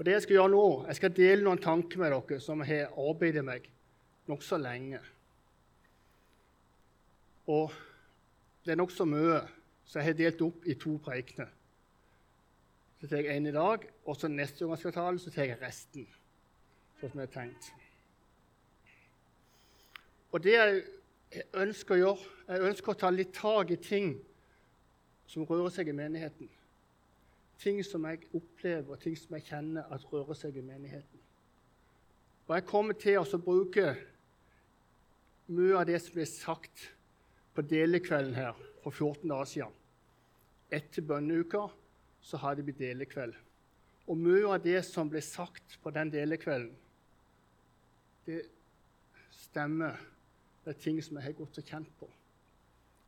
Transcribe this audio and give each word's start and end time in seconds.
Og 0.00 0.04
det 0.06 0.12
Jeg 0.12 0.22
skal 0.22 0.34
gjøre 0.34 0.48
nå, 0.48 0.66
jeg 0.88 0.96
skal 0.96 1.10
dele 1.12 1.44
noen 1.44 1.58
tanker 1.60 2.00
med 2.00 2.14
dere 2.14 2.40
som 2.40 2.62
har 2.64 2.86
arbeidet 2.96 3.42
meg 3.44 3.66
nokså 4.30 4.56
lenge. 4.56 4.96
Og 7.52 7.74
det 8.64 8.72
er 8.72 8.78
nokså 8.80 9.04
mye, 9.04 9.42
så 9.84 9.98
jeg 9.98 10.06
har 10.06 10.16
delt 10.16 10.40
opp 10.46 10.64
i 10.64 10.76
to 10.80 10.94
preikener. 11.04 11.50
Så 13.00 13.10
tar 13.10 13.20
jeg 13.20 13.36
en 13.36 13.50
i 13.50 13.52
dag, 13.52 13.84
og 14.06 14.16
så 14.16 14.30
neste 14.32 14.64
gang 14.64 14.72
jeg 14.72 14.82
skal 14.86 14.94
tale, 14.96 15.20
så 15.20 15.32
tar 15.34 15.50
jeg 15.50 15.60
resten. 15.60 16.06
Sånn 17.02 17.12
som 17.12 17.20
jeg 17.20 17.28
har 17.28 17.34
tenkt. 17.34 17.68
Og 20.32 20.40
det 20.46 20.54
jeg 20.56 21.44
ønsker 21.66 21.98
å 21.98 22.00
gjøre, 22.00 22.32
jeg 22.48 22.70
ønsker 22.70 22.94
å 22.94 23.00
ta 23.04 23.12
litt 23.12 23.36
tak 23.36 23.76
i 23.76 23.78
ting 23.84 24.14
som 25.28 25.44
rører 25.44 25.76
seg 25.76 25.92
i 25.92 25.98
menigheten. 26.00 26.48
Ting 27.60 27.82
som 27.84 28.06
jeg 28.08 28.24
opplever, 28.32 28.94
og 28.94 29.02
ting 29.02 29.16
som 29.18 29.36
jeg 29.36 29.46
kjenner 29.50 29.90
at 29.92 30.06
rører 30.12 30.38
seg 30.38 30.56
i 30.56 30.64
menigheten. 30.64 31.20
Og 32.48 32.54
jeg 32.56 32.66
kommer 32.66 32.96
til 32.98 33.20
å 33.20 33.38
bruke 33.44 33.92
mye 35.50 35.76
av 35.76 35.84
det 35.86 36.00
som 36.02 36.16
ble 36.16 36.24
sagt 36.26 36.86
på 37.54 37.62
delekvelden 37.66 38.34
her 38.38 38.58
for 38.82 38.94
14 38.94 39.28
dager 39.28 39.50
siden. 39.50 39.76
Etter 40.70 41.04
bønneuka 41.04 41.66
så 42.22 42.40
har 42.40 42.56
det 42.56 42.64
blitt 42.66 42.80
delekveld. 42.80 43.34
Og 44.10 44.18
mye 44.18 44.46
av 44.48 44.62
det 44.64 44.80
som 44.86 45.10
ble 45.10 45.22
sagt 45.22 45.76
på 45.82 45.92
den 45.94 46.10
delekvelden, 46.10 46.72
det 48.26 48.40
stemmer 49.34 50.00
med 50.64 50.80
ting 50.80 50.98
som 51.02 51.18
jeg 51.18 51.28
har 51.28 51.38
gått 51.38 51.60
og 51.60 51.70
kjent 51.74 51.92
på. 51.98 52.08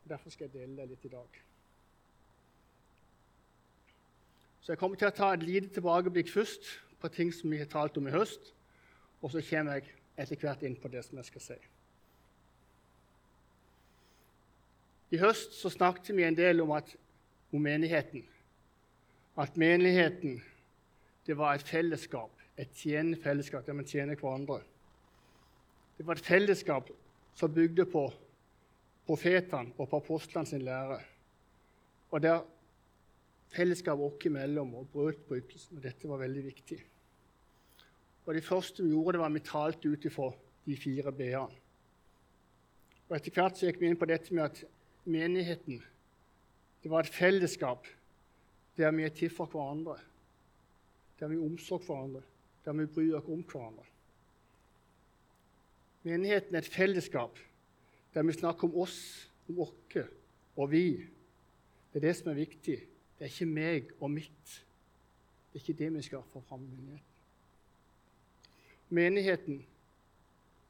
Derfor 0.08 0.34
skal 0.34 0.48
jeg 0.48 0.54
dele 0.60 0.82
det 0.82 0.92
litt 0.92 1.06
i 1.06 1.12
dag. 1.12 1.42
Så 4.62 4.72
jeg 4.72 4.78
kommer 4.78 4.98
til 4.98 5.10
å 5.10 5.14
ta 5.14 5.32
et 5.34 5.42
lite 5.42 5.72
tilbakeblikk 5.74 6.30
først 6.30 6.68
på 7.02 7.10
ting 7.10 7.32
som 7.34 7.50
vi 7.50 7.58
har 7.58 7.70
talt 7.70 7.96
om 7.98 8.06
i 8.06 8.14
høst. 8.14 8.52
Og 9.22 9.32
så 9.34 9.42
kommer 9.42 9.80
jeg 9.80 9.90
etter 10.22 10.38
hvert 10.38 10.62
inn 10.66 10.76
på 10.78 10.90
det 10.92 11.02
som 11.06 11.18
jeg 11.18 11.30
skal 11.30 11.44
si. 11.48 11.56
I 15.12 15.20
høst 15.20 15.58
så 15.58 15.70
snakket 15.72 16.14
vi 16.16 16.24
en 16.24 16.38
del 16.38 16.62
om, 16.62 16.70
at, 16.78 16.94
om 17.52 17.60
menigheten. 17.62 18.22
At 19.36 19.58
menigheten 19.60 20.38
det 21.26 21.36
var 21.38 21.58
et 21.58 21.66
fellesskap, 21.66 22.30
et 22.58 22.70
tjenende 22.74 23.18
fellesskap 23.22 23.66
der 23.66 23.76
man 23.76 23.88
tjener 23.88 24.18
hverandre. 24.18 24.62
Det 25.98 26.06
var 26.06 26.18
et 26.18 26.26
fellesskap 26.26 26.90
som 27.34 27.52
bygde 27.54 27.86
på 27.90 28.06
profetene 29.06 29.74
og 29.76 29.88
på 29.90 30.00
apostlene 30.00 30.48
sin 30.48 30.64
lære. 30.66 30.98
Og 32.10 32.22
der 32.22 32.42
fellesskapet 33.52 34.06
oss 34.06 34.26
imellom 34.28 34.74
og 34.78 34.88
brøt 34.92 35.20
brytelsen. 35.28 35.78
Og 35.78 35.84
dette 35.84 36.08
var 36.08 36.22
veldig 36.22 36.44
viktig. 36.46 36.78
Og 38.26 38.34
Det 38.34 38.44
første 38.44 38.82
vi 38.82 38.90
gjorde, 38.90 39.16
det 39.16 39.20
var 39.20 39.30
vi 39.34 39.40
talte 39.40 39.88
ut 39.88 40.04
ifra 40.04 40.30
de 40.66 40.76
fire 40.76 41.12
b-ene. 41.12 41.58
Og 43.08 43.16
Etter 43.16 43.34
hvert 43.34 43.58
så 43.58 43.66
gikk 43.66 43.80
vi 43.80 43.90
inn 43.90 43.98
på 43.98 44.08
dette 44.08 44.34
med 44.34 44.44
at 44.44 44.62
menigheten 45.04 45.82
det 46.82 46.90
var 46.90 47.04
et 47.04 47.14
fellesskap 47.14 47.86
der 48.78 48.90
vi 48.96 49.04
er 49.04 49.12
til 49.14 49.30
for 49.30 49.46
hverandre, 49.46 49.98
der 51.20 51.28
vi 51.28 51.38
omsorg 51.38 51.84
hverandre, 51.86 52.22
der 52.64 52.72
vi 52.72 52.86
bryr 52.86 53.18
oss 53.18 53.28
om 53.28 53.42
hverandre. 53.42 53.84
Menigheten 56.02 56.54
er 56.54 56.64
et 56.64 56.72
fellesskap 56.72 57.38
der 58.14 58.26
vi 58.26 58.32
snakker 58.32 58.68
om 58.68 58.80
oss, 58.82 59.28
om 59.48 59.60
oss 59.66 59.98
og 60.56 60.70
vi. 60.70 61.04
Det 61.92 62.00
er 62.00 62.08
det 62.08 62.16
som 62.16 62.32
er 62.32 62.40
viktig. 62.40 62.78
Det 63.22 63.28
er 63.28 63.34
ikke 63.36 63.54
meg 63.54 63.90
og 64.02 64.10
mitt. 64.10 64.52
Det 65.52 65.60
er 65.60 65.62
ikke 65.62 65.78
det 65.78 65.88
vi 65.94 66.00
skal 66.02 66.22
få 66.32 66.40
fram 66.42 66.64
i 66.64 66.70
menigheten. 66.74 67.12
Menigheten 68.88 69.60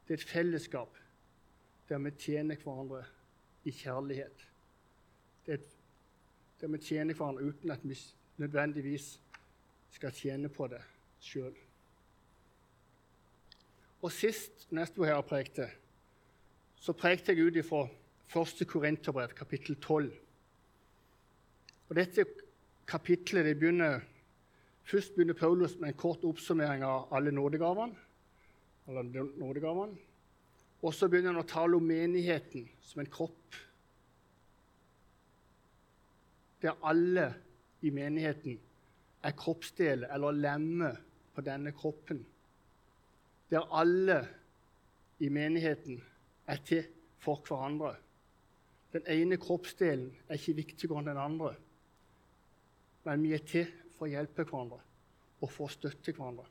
det 0.09 0.13
er 0.13 0.19
et 0.19 0.29
fellesskap 0.29 0.99
der 1.89 1.99
vi 1.99 2.11
tjener 2.11 2.61
hverandre 2.61 3.07
i 3.65 3.73
kjærlighet. 3.73 4.45
Det 5.47 5.55
er 5.55 5.63
et, 5.63 5.71
der 6.61 6.69
vi 6.75 6.79
tjener 6.79 7.15
hverandre 7.15 7.49
uten 7.49 7.71
at 7.71 7.89
vi 7.89 7.99
nødvendigvis 8.37 9.21
skal 9.91 10.13
tjene 10.13 10.53
på 10.53 10.69
det 10.69 10.83
sjøl. 11.21 11.57
Og 14.03 14.13
sist 14.13 14.69
når 14.71 14.83
jeg 14.83 15.07
her 15.07 15.23
og 15.23 15.25
prekte, 15.25 15.71
så 16.77 16.93
prekte 16.93 17.33
jeg 17.33 17.47
ut 17.47 17.57
ifra 17.57 17.87
1. 18.37 18.69
Korinterbrev, 18.69 19.29
kapittel 19.29 19.81
12. 19.81 20.13
Og 21.89 21.97
dette 21.97 22.42
kapittelet 22.93 23.49
de 23.49 23.59
begynner, 23.59 24.01
Først 24.85 25.15
begynner 25.15 25.35
Paulus 25.35 25.77
med 25.79 25.89
en 25.89 25.99
kort 25.99 26.25
oppsummering 26.25 26.83
av 26.85 27.13
alle 27.15 27.31
nådegavene. 27.31 27.95
Nådegavene. 28.87 29.97
Og 30.83 30.95
så 30.95 31.09
begynner 31.09 31.33
han 31.33 31.45
å 31.45 31.49
tale 31.49 31.79
om 31.79 31.87
menigheten 31.87 32.67
som 32.83 33.01
en 33.03 33.11
kropp. 33.11 33.59
Der 36.63 36.79
alle 36.87 37.29
i 37.83 37.91
menigheten 37.95 38.59
er 39.23 39.39
kroppsdeler 39.39 40.11
eller 40.15 40.35
lemmer 40.35 40.99
på 41.35 41.45
denne 41.47 41.73
kroppen. 41.75 42.25
Der 43.51 43.67
alle 43.71 44.19
i 45.23 45.31
menigheten 45.31 46.03
er 46.51 46.63
til 46.67 46.85
for 47.23 47.43
hverandre. 47.47 47.95
Den 48.93 49.07
ene 49.07 49.39
kroppsdelen 49.39 50.11
er 50.27 50.41
ikke 50.41 50.59
viktigere 50.59 50.99
enn 50.99 51.13
den 51.13 51.23
andre. 51.23 51.55
Men 53.05 53.23
vi 53.23 53.35
er 53.35 53.45
til 53.47 53.69
for 53.97 54.07
å 54.07 54.13
hjelpe 54.13 54.47
hverandre 54.47 54.81
og 55.43 55.51
for 55.51 55.67
å 55.67 55.75
støtte 55.75 56.15
hverandre. 56.15 56.47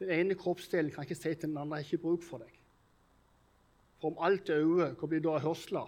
Den 0.00 0.10
ene 0.10 0.36
kroppsdelen 0.38 0.90
kan 0.92 1.04
ikke 1.04 1.18
si 1.18 1.34
til 1.34 1.50
den 1.50 1.58
andre 1.58 1.78
'jeg 1.78 1.84
har 1.84 1.92
ikke 1.92 2.02
bruk 2.02 2.22
for 2.22 2.38
deg'. 2.38 2.58
For 4.00 4.10
om 4.10 4.18
alt 4.18 4.48
er 4.50 4.64
øye, 4.64 4.94
hvor 4.94 5.08
blir 5.08 5.20
det 5.20 5.28
da 5.28 5.34
av 5.36 5.42
hørsla? 5.42 5.86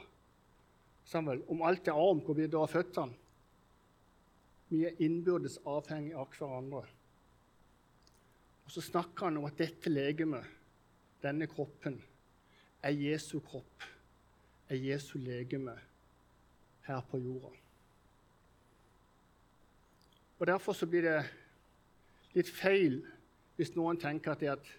Om 1.48 1.62
alt 1.62 1.88
er 1.88 1.92
arm, 1.92 2.20
hvor 2.20 2.34
blir 2.34 2.46
det 2.46 2.54
av 2.54 2.68
føttene? 2.68 3.14
Vi 4.68 4.84
er 4.84 5.02
innbyrdes 5.02 5.58
avhengige 5.66 6.16
av 6.16 6.28
hverandre. 6.28 6.86
Og 8.64 8.70
Så 8.70 8.80
snakker 8.80 9.24
han 9.24 9.36
om 9.36 9.44
at 9.44 9.58
dette 9.58 9.90
legemet, 9.90 10.44
denne 11.22 11.46
kroppen, 11.46 12.02
er 12.82 12.90
Jesu 12.90 13.40
kropp, 13.40 13.82
er 14.68 14.76
Jesu 14.76 15.18
legeme 15.18 15.78
her 16.82 17.00
på 17.10 17.18
jorda. 17.18 17.63
Og 20.38 20.46
Derfor 20.46 20.72
så 20.72 20.86
blir 20.86 21.06
det 21.06 21.18
litt 22.34 22.50
feil 22.50 22.98
hvis 23.54 23.74
noen 23.76 24.00
tenker 24.00 24.34
at, 24.34 24.40
det 24.40 24.50
at 24.50 24.72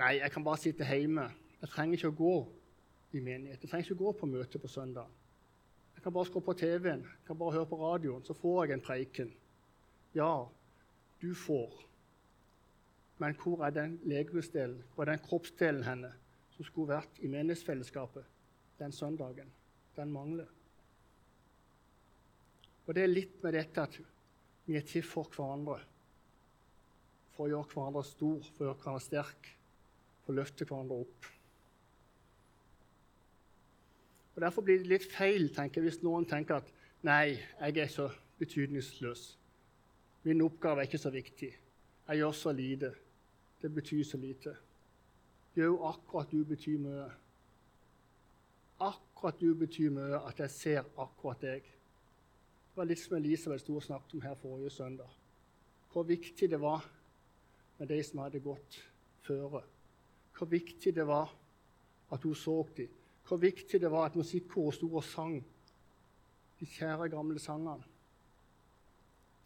nei, 0.00 0.14
jeg 0.22 0.32
kan 0.32 0.44
bare 0.46 0.60
sitte 0.62 0.86
hjemme 0.88 1.26
jeg 1.58 1.70
trenger 1.72 1.98
ikke 1.98 2.12
å 2.12 2.18
gå 2.18 2.34
i 3.18 3.20
menighet. 3.24 3.62
Jeg 3.64 3.70
trenger 3.70 3.88
ikke 3.88 3.96
å 3.98 4.04
gå 4.04 4.12
på 4.20 4.28
møte 4.30 4.60
på 4.62 4.70
søndag. 4.70 5.10
Jeg 5.96 6.04
kan 6.04 6.14
bare 6.14 6.28
skru 6.28 6.40
på 6.44 6.54
TV-en, 6.54 7.02
jeg 7.02 7.26
kan 7.26 7.38
bare 7.40 7.56
høre 7.56 7.66
på 7.66 7.78
radioen, 7.80 8.22
så 8.22 8.36
får 8.38 8.60
jeg 8.68 8.76
en 8.76 8.84
preiken. 8.84 9.32
Ja, 10.14 10.46
du 11.18 11.32
får. 11.34 11.74
Men 13.18 13.34
hvor 13.40 13.64
er 13.66 13.74
den 13.74 13.96
legemsdelen, 14.06 14.84
hvor 14.94 15.04
er 15.04 15.16
den 15.16 15.24
kroppsdelen 15.24 15.82
henne 15.82 16.12
som 16.54 16.68
skulle 16.68 16.94
vært 16.94 17.18
i 17.18 17.30
menighetsfellesskapet 17.32 18.28
den 18.78 18.94
søndagen? 18.94 19.50
Den 19.98 20.14
mangler. 20.14 20.46
Og 22.86 22.94
det 22.94 23.02
er 23.02 23.10
litt 23.10 23.42
med 23.42 23.58
dette 23.58 23.82
at 23.82 23.98
vi 24.68 24.76
er 24.76 24.84
til 24.84 25.02
for 25.06 25.30
hverandre. 25.32 25.78
For 27.32 27.46
å 27.46 27.52
gjøre 27.54 27.72
hverandre 27.72 28.04
stor, 28.04 28.38
for 28.52 28.66
å 28.66 28.68
gjøre 28.68 28.80
hverandre 28.82 29.04
sterk, 29.06 29.50
for 30.22 30.34
å 30.34 30.36
løfte 30.36 30.66
hverandre 30.68 30.98
opp. 31.06 31.28
Og 34.34 34.42
Derfor 34.44 34.62
blir 34.62 34.82
det 34.82 34.92
litt 34.92 35.08
feil 35.08 35.48
tenker 35.56 35.82
hvis 35.82 36.02
noen 36.04 36.28
tenker 36.28 36.60
at 36.60 36.68
nei, 37.02 37.38
jeg 37.38 37.80
er 37.80 37.88
så 37.90 38.10
betydningsløs. 38.38 39.24
Min 40.28 40.44
oppgave 40.44 40.84
er 40.84 40.90
ikke 40.90 41.00
så 41.00 41.10
viktig. 41.14 41.48
Jeg 42.08 42.20
gjør 42.20 42.36
så 42.36 42.52
lite. 42.52 42.92
Det 43.62 43.72
betyr 43.74 44.04
så 44.04 44.20
lite. 44.20 44.52
Jo, 45.56 45.72
akkurat 45.88 46.30
du 46.30 46.44
betyr 46.44 46.78
mye. 46.78 47.08
Akkurat 48.84 49.40
du 49.40 49.54
betyr 49.58 49.90
mye 49.96 50.20
at 50.28 50.44
jeg 50.44 50.54
ser 50.54 50.84
akkurat 51.00 51.40
deg. 51.42 51.66
Var 52.78 52.86
litt 52.86 53.00
som 53.02 53.16
Elisabeth 53.18 53.64
sto 53.64 53.74
og 53.74 53.82
snakket 53.82 54.14
om 54.14 54.22
her 54.22 54.36
forrige 54.38 54.70
søndag. 54.70 55.10
Hvor 55.90 56.06
viktig 56.06 56.50
det 56.50 56.60
var 56.62 56.84
med 57.78 57.90
de 57.90 57.98
som 58.06 58.22
hadde 58.22 58.42
gått 58.44 58.78
føre. 59.26 59.64
Hvor 60.38 60.46
viktig 60.46 60.94
det 60.94 61.06
var 61.06 61.32
at 62.14 62.22
hun 62.22 62.38
så 62.38 62.62
dem 62.76 62.94
hvor 63.28 63.36
viktig 63.36 63.80
det 63.80 63.90
var 63.90 64.06
at 64.08 64.16
musikkoret 64.16 64.74
sto 64.74 64.88
og 64.96 65.04
sang 65.04 65.44
de 66.60 66.66
kjære, 66.66 67.10
gamle 67.12 67.38
sangene. 67.38 67.84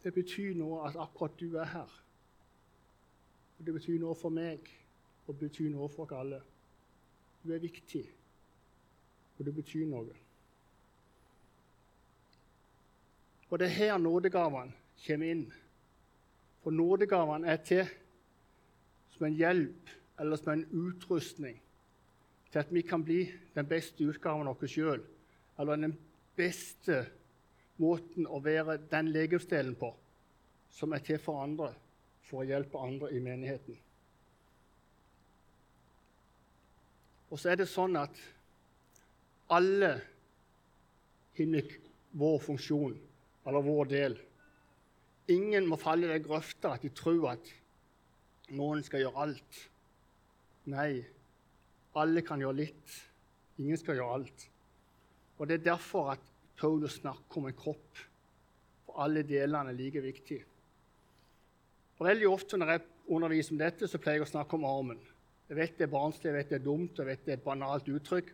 Det 0.05 0.14
betyr 0.14 0.55
noe 0.55 0.85
at 0.87 0.96
akkurat 1.02 1.35
du 1.40 1.56
er 1.58 1.67
her. 1.67 1.90
Og 3.58 3.67
det 3.67 3.75
betyr 3.75 3.99
noe 3.99 4.14
for 4.14 4.31
meg, 4.31 4.70
og 5.26 5.35
det 5.35 5.49
betyr 5.49 5.70
noe 5.75 5.88
for 5.90 6.14
alle. 6.14 6.38
Du 7.43 7.50
er 7.52 7.58
viktig, 7.58 8.05
og 9.38 9.44
det 9.44 9.55
betyr 9.55 9.90
noe. 9.90 10.22
Og 13.52 13.58
det 13.60 13.66
er 13.69 13.76
her 13.76 13.99
nådegavene 14.00 14.72
kommer 15.04 15.28
inn. 15.28 15.43
For 16.64 16.72
nådegavene 16.72 17.50
er 17.52 17.58
til 17.60 17.84
som 19.12 19.26
en 19.28 19.37
hjelp 19.37 19.90
eller 20.22 20.40
som 20.40 20.54
en 20.54 20.64
utrustning 20.72 21.58
til 22.52 22.58
at 22.62 22.72
vi 22.72 22.81
kan 22.81 23.04
bli 23.04 23.26
den 23.54 23.69
beste 23.69 24.04
utgaven 24.08 24.49
av 24.49 24.56
oss 24.56 24.72
sjøl, 24.72 25.02
eller 25.60 25.81
den 25.81 25.94
beste 26.37 27.02
måten 27.81 28.28
å 28.28 28.40
være 28.40 28.78
den 28.90 29.12
legemsdelen 29.12 29.76
på 29.76 29.93
som 30.72 30.93
er 30.96 31.04
til 31.04 31.20
for 31.20 31.44
andre, 31.44 31.75
for 32.28 32.40
å 32.40 32.49
hjelpe 32.49 32.81
andre 32.81 33.12
i 33.12 33.20
menigheten. 33.20 33.76
Og 37.28 37.40
så 37.40 37.52
er 37.52 37.60
det 37.60 37.69
sånn 37.69 37.96
at 38.00 38.16
alle 39.52 39.94
har 41.37 41.72
vår 42.12 42.38
funksjon, 42.44 42.96
eller 43.47 43.65
vår 43.67 43.91
del. 43.91 44.17
Ingen 45.33 45.67
må 45.71 45.79
falle 45.81 46.09
i 46.09 46.12
den 46.12 46.25
grøfta 46.25 46.75
at 46.77 46.85
de 46.85 46.91
tror 46.94 47.33
at 47.35 47.50
noen 48.53 48.83
skal 48.85 49.05
gjøre 49.05 49.25
alt. 49.25 49.59
Nei, 50.73 51.03
alle 51.99 52.23
kan 52.27 52.43
gjøre 52.43 52.61
litt. 52.61 52.97
Ingen 53.62 53.79
skal 53.81 53.99
gjøre 53.99 54.19
alt. 54.19 54.49
Og 55.39 55.49
Det 55.49 55.59
er 55.59 55.71
derfor 55.73 56.12
at 56.12 56.25
Paulus 56.59 57.00
snakker 57.00 57.41
om 57.41 57.49
en 57.49 57.59
kropp. 57.59 58.03
For 58.87 59.03
alle 59.03 59.25
delene 59.27 59.73
er 59.73 59.79
like 59.79 60.03
viktige. 60.03 60.45
Veldig 62.03 62.29
ofte 62.29 62.59
når 62.59 62.71
jeg 62.73 62.83
underviser 63.15 63.55
om 63.55 63.59
dette, 63.61 63.87
så 63.87 63.99
pleier 64.03 64.19
jeg 64.19 64.27
å 64.27 64.33
snakke 64.33 64.59
om 64.59 64.65
armen. 64.67 65.03
Jeg 65.49 65.59
vet 65.59 65.77
det 65.79 65.87
er 65.87 65.93
barnslig, 65.93 66.31
jeg 66.31 66.35
vet 66.35 66.49
det 66.50 66.56
er 66.59 66.65
dumt, 66.65 66.99
jeg 66.99 67.06
vet 67.06 67.21
det 67.27 67.35
er 67.35 67.38
et 67.38 67.45
banalt 67.45 67.91
uttrykk. 67.93 68.33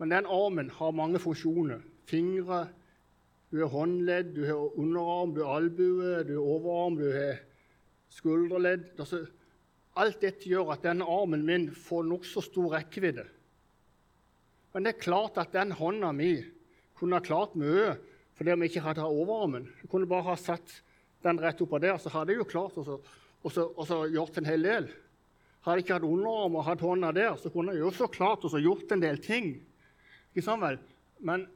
Men 0.00 0.14
den 0.14 0.26
armen 0.26 0.70
har 0.74 0.96
mange 0.96 1.20
funksjoner. 1.22 1.84
Fingre, 2.10 2.64
du 3.54 3.60
har 3.62 3.70
håndledd, 3.70 4.32
du 4.34 4.46
har 4.48 4.78
underarm, 4.80 5.34
du 5.34 5.44
har 5.46 5.60
albue, 5.60 6.24
du 6.26 6.32
har 6.34 6.46
overarm, 6.56 6.96
du 6.98 7.06
har 7.14 7.36
skulderledd. 8.10 8.88
Altså, 8.98 9.20
alt 9.94 10.18
dette 10.24 10.50
gjør 10.50 10.72
at 10.74 10.82
denne 10.82 11.06
armen 11.06 11.44
min 11.46 11.68
får 11.70 12.02
nokså 12.08 12.42
stor 12.42 12.74
rekkevidde. 12.74 13.28
Men 14.74 14.88
det 14.88 14.96
er 14.96 15.04
klart 15.06 15.38
at 15.38 15.54
den 15.54 15.70
hånda 15.78 16.10
mi 16.18 16.32
kunne 16.98 17.20
ha 17.20 17.22
klart 17.22 17.54
mye 17.54 17.94
fordi 18.34 18.58
vi 18.58 18.72
ikke 18.72 18.82
hadde 18.88 19.06
overarmen. 19.06 19.70
Jeg 19.84 19.92
kunne 19.92 20.10
bare 20.10 20.32
ha 20.32 20.34
satt 20.34 20.80
den 21.22 21.38
rett 21.38 21.62
oppå 21.62 21.78
der, 21.78 21.94
så 22.02 22.10
hadde 22.10 22.34
jeg 22.34 22.42
jo 22.42 22.50
klart 22.50 22.74
å 22.82 24.00
gjort 24.10 24.40
en 24.40 24.50
hel 24.50 24.66
del. 24.66 24.88
Hadde 25.62 25.78
jeg 25.78 25.86
ikke 25.86 26.00
hatt 26.00 26.10
underarm 26.10 26.58
og 26.58 26.66
hatt 26.66 26.82
hånda 26.82 27.14
der, 27.14 27.38
så 27.38 27.54
kunne 27.54 27.78
jeg 27.78 27.86
jo 27.86 27.94
så 27.94 28.10
klart 28.10 28.42
også 28.50 28.58
gjort 28.58 28.90
en 28.90 29.06
del 29.06 29.22
ting. 29.22 29.52
Ikke 30.34 30.48
sant 30.50 30.66
vel? 30.66 30.82
Men 31.22 31.46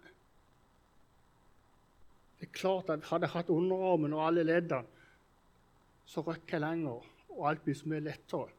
det 2.38 2.46
er 2.46 2.55
klart 2.55 2.90
at 2.90 3.06
hadde 3.11 3.26
jeg 3.26 3.35
hatt 3.35 3.50
underarmen 3.50 4.14
og 4.14 4.26
alle 4.29 4.44
leddene, 4.46 4.87
så 6.08 6.23
røkker 6.25 6.56
jeg 6.56 6.62
lenger, 6.62 7.06
og 7.35 7.49
alt 7.50 7.64
blir 7.64 7.76
så 7.76 7.88
mye 7.90 8.05
lettere. 8.05 8.52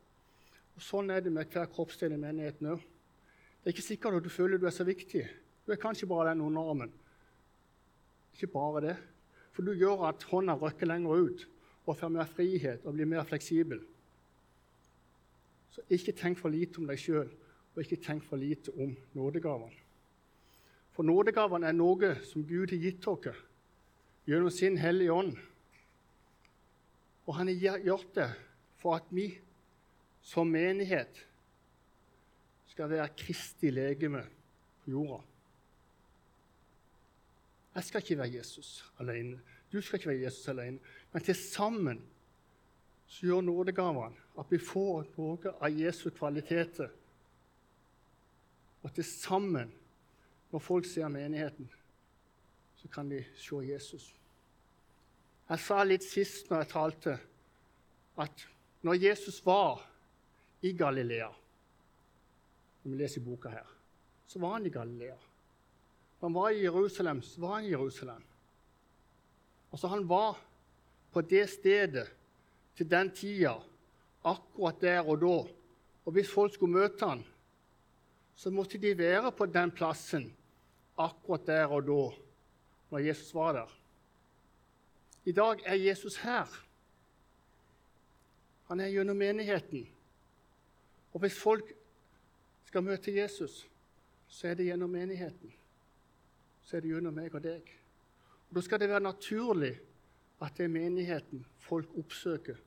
Og 0.75 0.83
Sånn 0.83 1.09
er 1.11 1.23
det 1.23 1.31
med 1.33 1.47
hver 1.51 1.69
kroppsdel 1.71 2.13
i 2.13 2.19
menigheten 2.19 2.73
òg. 2.73 2.83
Det 3.59 3.71
er 3.71 3.75
ikke 3.75 3.87
sikkert 3.87 4.19
at 4.19 4.27
du 4.27 4.31
føler 4.31 4.59
du 4.59 4.67
er 4.67 4.75
så 4.75 4.85
viktig. 4.87 5.23
Du 5.65 5.71
er 5.73 5.79
kanskje 5.79 6.07
bare 6.07 6.29
den 6.29 6.43
underarmen. 6.43 6.91
Ikke 8.35 8.51
bare 8.51 8.83
det. 8.83 8.97
For 9.55 9.65
du 9.65 9.73
gjør 9.73 10.05
at 10.11 10.27
hånda 10.29 10.55
røkker 10.59 10.87
lenger 10.87 11.25
ut 11.25 11.47
og 11.89 11.97
får 11.97 12.13
mer 12.13 12.29
frihet 12.29 12.85
og 12.85 12.95
blir 12.95 13.09
mer 13.09 13.25
fleksibel. 13.27 13.81
Så 15.73 15.83
ikke 15.89 16.15
tenk 16.15 16.39
for 16.39 16.51
lite 16.53 16.79
om 16.79 16.87
deg 16.87 16.99
sjøl, 16.99 17.27
og 17.73 17.81
ikke 17.83 18.03
tenk 18.03 18.23
for 18.27 18.39
lite 18.39 18.71
om 18.75 18.93
nådegavene. 19.15 19.75
For 20.93 21.07
nådegavene 21.07 21.69
er 21.69 21.75
noe 21.75 22.15
som 22.27 22.43
Gud 22.43 22.71
har 22.75 22.83
gitt 22.83 23.05
dere 23.05 23.35
gjennom 24.29 24.51
sin 24.53 24.77
Hellige 24.77 25.13
Ånd. 25.13 25.37
Og 27.25 27.35
han 27.35 27.49
har 27.49 27.81
gjort 27.81 28.11
det 28.13 28.29
for 28.77 28.99
at 28.99 29.07
vi 29.09 29.31
som 30.21 30.49
menighet 30.49 31.23
skal 32.69 32.91
være 32.91 33.09
Kristi 33.17 33.71
legeme 33.73 34.21
på 34.83 34.93
jorda. 34.93 35.23
Jeg 37.75 37.83
skal 37.87 38.03
ikke 38.03 38.17
være 38.17 38.35
Jesus 38.35 38.69
alene. 38.99 39.39
Du 39.71 39.81
skal 39.81 39.99
ikke 39.99 40.09
være 40.09 40.23
Jesus 40.27 40.47
alene. 40.47 40.79
Men 41.13 41.23
til 41.23 41.35
sammen 41.35 42.03
så 43.07 43.25
gjør 43.25 43.41
nådegavene 43.41 44.15
at 44.39 44.51
vi 44.51 44.61
får 44.61 45.09
noe 45.17 45.55
av 45.57 45.73
Jesu 45.73 46.09
kvaliteter. 46.13 46.89
Og 48.83 48.93
til 48.93 49.03
sammen, 49.03 49.73
når 50.51 50.59
folk 50.63 50.85
ser 50.85 51.09
menigheten, 51.11 51.69
så 52.75 52.87
kan 52.87 53.09
de 53.09 53.23
se 53.35 53.55
Jesus. 53.55 54.18
Jeg 55.49 55.61
sa 55.63 55.81
litt 55.81 56.05
sist 56.05 56.49
når 56.49 56.61
jeg 56.61 56.69
talte, 56.69 57.13
at 58.21 58.43
når 58.85 58.99
Jesus 59.01 59.39
var 59.45 59.81
i 60.61 60.73
Galilea 60.77 61.29
Når 62.83 62.91
vi 62.91 62.99
leser 62.99 63.23
boka 63.23 63.49
her, 63.51 63.65
så 64.27 64.39
var 64.39 64.53
han 64.55 64.67
i 64.67 64.71
Galilea. 64.71 65.15
Når 66.19 66.27
han 66.27 66.35
var 66.35 66.49
i 66.53 66.61
Jerusalem, 66.63 67.21
så 67.21 67.41
var 67.41 67.55
han 67.55 67.65
i 67.65 67.73
Jerusalem. 67.73 68.21
Altså, 69.71 69.87
han 69.87 70.05
var 70.09 70.39
på 71.11 71.21
det 71.21 71.43
stedet 71.49 72.07
til 72.77 72.87
den 72.89 73.11
tida, 73.11 73.57
akkurat 74.23 74.79
der 74.81 75.01
og 75.01 75.19
da. 75.21 75.35
Og 76.05 76.15
hvis 76.15 76.31
folk 76.31 76.53
skulle 76.53 76.77
møte 76.77 77.05
han, 77.05 77.25
så 78.35 78.51
måtte 78.51 78.79
de 78.79 78.93
være 78.97 79.33
på 79.35 79.49
den 79.51 79.71
plassen 79.75 80.29
akkurat 80.99 81.47
der 81.47 81.75
og 81.75 81.83
da, 81.89 82.01
når 82.91 83.05
Jesus 83.09 83.33
var 83.35 83.53
der. 83.59 83.78
I 85.29 85.31
dag 85.31 85.61
er 85.65 85.75
Jesus 85.75 86.15
her. 86.17 86.47
Han 88.67 88.79
er 88.79 88.87
gjennom 88.89 89.17
menigheten. 89.17 89.83
Og 91.13 91.19
hvis 91.19 91.37
folk 91.37 91.73
skal 92.65 92.83
møte 92.83 93.13
Jesus, 93.13 93.67
så 94.27 94.47
er 94.47 94.57
det 94.57 94.65
gjennom 94.65 94.89
menigheten. 94.89 95.53
Så 96.61 96.77
er 96.77 96.81
det 96.81 96.89
gjennom 96.95 97.13
meg 97.13 97.35
og 97.35 97.43
deg. 97.45 97.69
Og 98.49 98.55
Da 98.55 98.61
skal 98.65 98.81
det 98.81 98.89
være 98.89 99.05
naturlig 99.05 99.75
at 100.41 100.57
det 100.57 100.65
er 100.65 100.73
menigheten 100.73 101.45
folk 101.61 101.93
oppsøker 101.97 102.57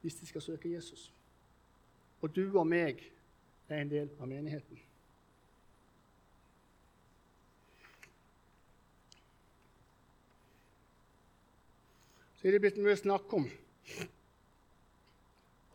hvis 0.00 0.14
de 0.14 0.26
skal 0.26 0.42
søke 0.42 0.72
Jesus. 0.72 1.12
Og 2.20 2.36
du 2.36 2.46
og 2.58 2.66
meg 2.66 3.04
er 3.68 3.82
en 3.82 3.92
del 3.92 4.08
av 4.20 4.28
menigheten. 4.28 4.80
Så 12.40 12.48
er 12.48 12.54
det 12.56 12.62
blitt 12.64 12.78
mye 12.80 12.96
snakk 12.96 13.32
om 13.36 13.44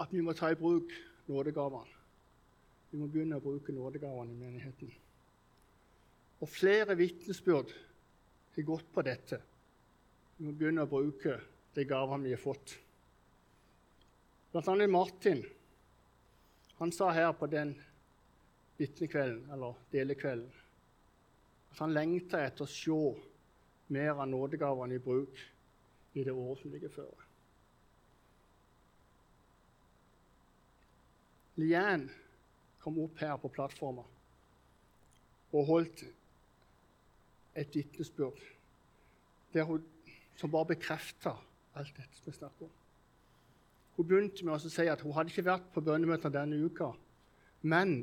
at 0.01 0.09
vi 0.09 0.23
må 0.25 0.33
ta 0.33 0.49
i 0.49 0.57
bruk 0.57 0.89
nådegavene. 1.29 1.93
Vi 2.89 2.97
må 2.97 3.05
begynne 3.05 3.37
å 3.37 3.43
bruke 3.43 3.75
nådegavene 3.75 4.33
i 4.33 4.39
menigheten. 4.39 4.89
Og 6.41 6.49
flere 6.49 6.97
vitnesbyrd 6.97 7.69
har 8.55 8.67
gått 8.71 8.89
på 8.97 9.05
dette. 9.05 9.37
Vi 10.39 10.47
må 10.47 10.57
begynne 10.57 10.87
å 10.87 10.89
bruke 10.89 11.37
de 11.77 11.85
gavene 11.85 12.31
vi 12.31 12.33
har 12.33 12.41
fått. 12.41 12.79
Blant 14.49 14.73
annet 14.73 14.89
Martin. 14.89 15.45
Han 16.81 16.91
sa 16.91 17.13
her 17.13 17.29
på 17.37 17.45
den 17.45 17.77
vitnekvelden, 18.81 19.51
eller 19.53 19.77
delekvelden, 19.93 20.49
at 21.71 21.85
han 21.85 21.93
lengta 21.93 22.41
etter 22.41 22.65
å 22.65 22.73
se 22.73 23.03
mer 23.93 24.15
av 24.17 24.25
nådegavene 24.33 24.97
i 24.97 25.03
bruk 25.11 25.51
i 26.15 26.23
det 26.23 26.33
året 26.33 26.61
som 26.61 26.71
ligger 26.71 26.91
før. 26.95 27.25
Lian 31.59 32.09
kom 32.83 32.99
opp 33.03 33.19
her 33.23 33.37
på 33.39 33.51
plattforma 33.51 34.03
og 35.55 35.69
holdt 35.69 36.03
et 37.55 37.75
vitnesbyrd 37.75 38.41
som 39.55 40.51
bare 40.51 40.73
bekrefta 40.73 41.31
alt 41.79 41.95
dette 41.95 42.19
som 42.19 42.27
vi 42.27 42.35
snakker 42.35 42.67
om. 42.67 42.73
Hun 43.95 44.07
begynte 44.09 44.43
med 44.43 44.57
å 44.57 44.71
si 44.71 44.87
at 44.91 45.03
hun 45.05 45.15
hadde 45.15 45.31
ikke 45.31 45.47
vært 45.47 45.69
på 45.71 45.83
bønnemøter 45.83 46.33
denne 46.33 46.59
uka, 46.59 46.89
men 47.63 48.01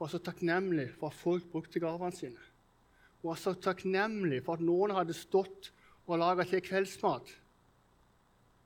var 0.00 0.10
så 0.10 0.18
takknemlig 0.18 0.88
for 0.96 1.12
at 1.12 1.20
folk 1.20 1.46
brukte 1.52 1.82
gavene 1.82 2.16
sine. 2.16 2.51
Hun 3.22 3.28
var 3.30 3.38
så 3.38 3.54
takknemlig 3.54 4.40
for 4.42 4.58
at 4.58 4.64
noen 4.66 4.94
hadde 4.96 5.14
stått 5.14 5.70
og 6.08 6.18
laga 6.18 6.42
til 6.48 6.62
kveldsmat, 6.66 7.28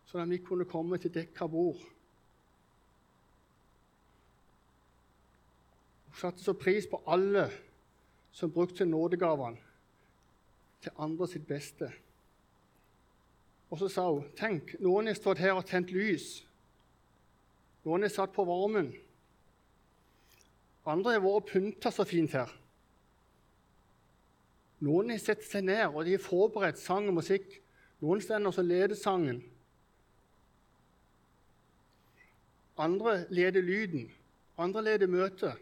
sånn 0.08 0.22
at 0.24 0.32
vi 0.32 0.40
kunne 0.40 0.64
komme 0.68 0.96
til 1.00 1.12
dekka 1.12 1.44
bord. 1.52 1.82
Hun 6.08 6.18
satte 6.22 6.40
så 6.40 6.56
pris 6.56 6.88
på 6.88 7.02
alle 7.04 7.50
som 8.32 8.52
brukte 8.52 8.88
nådegavene 8.88 9.60
til 10.80 11.04
andre 11.04 11.28
sitt 11.28 11.44
beste. 11.48 11.92
Og 13.68 13.80
så 13.80 13.92
sa 13.92 14.08
hun 14.08 14.24
tenk, 14.38 14.78
noen 14.80 15.10
har 15.10 15.18
stått 15.18 15.42
her 15.42 15.58
og 15.58 15.66
tent 15.68 15.92
lys. 15.92 16.46
Noen 17.84 18.06
har 18.06 18.12
satt 18.14 18.32
på 18.32 18.44
varmen. 18.48 18.94
Andre 20.86 21.16
har 21.16 21.24
vært 21.24 21.50
pynta 21.50 21.92
så 21.92 22.06
fint 22.08 22.32
her. 22.32 22.48
Noen 24.84 25.12
har 25.14 25.20
sett 25.22 25.44
seg 25.46 25.64
ned 25.68 25.86
og 25.88 26.04
de 26.04 26.16
har 26.16 26.24
forberedt 26.24 26.80
sang 26.80 27.08
og 27.08 27.18
musikk. 27.20 27.48
Noen 28.04 28.20
stender 28.20 28.52
så 28.52 28.64
leder 28.64 28.96
sangen. 28.98 29.40
Andre 32.76 33.22
leder 33.32 33.64
lyden. 33.64 34.10
Andre 34.60 34.82
leder 34.84 35.08
møtet. 35.08 35.56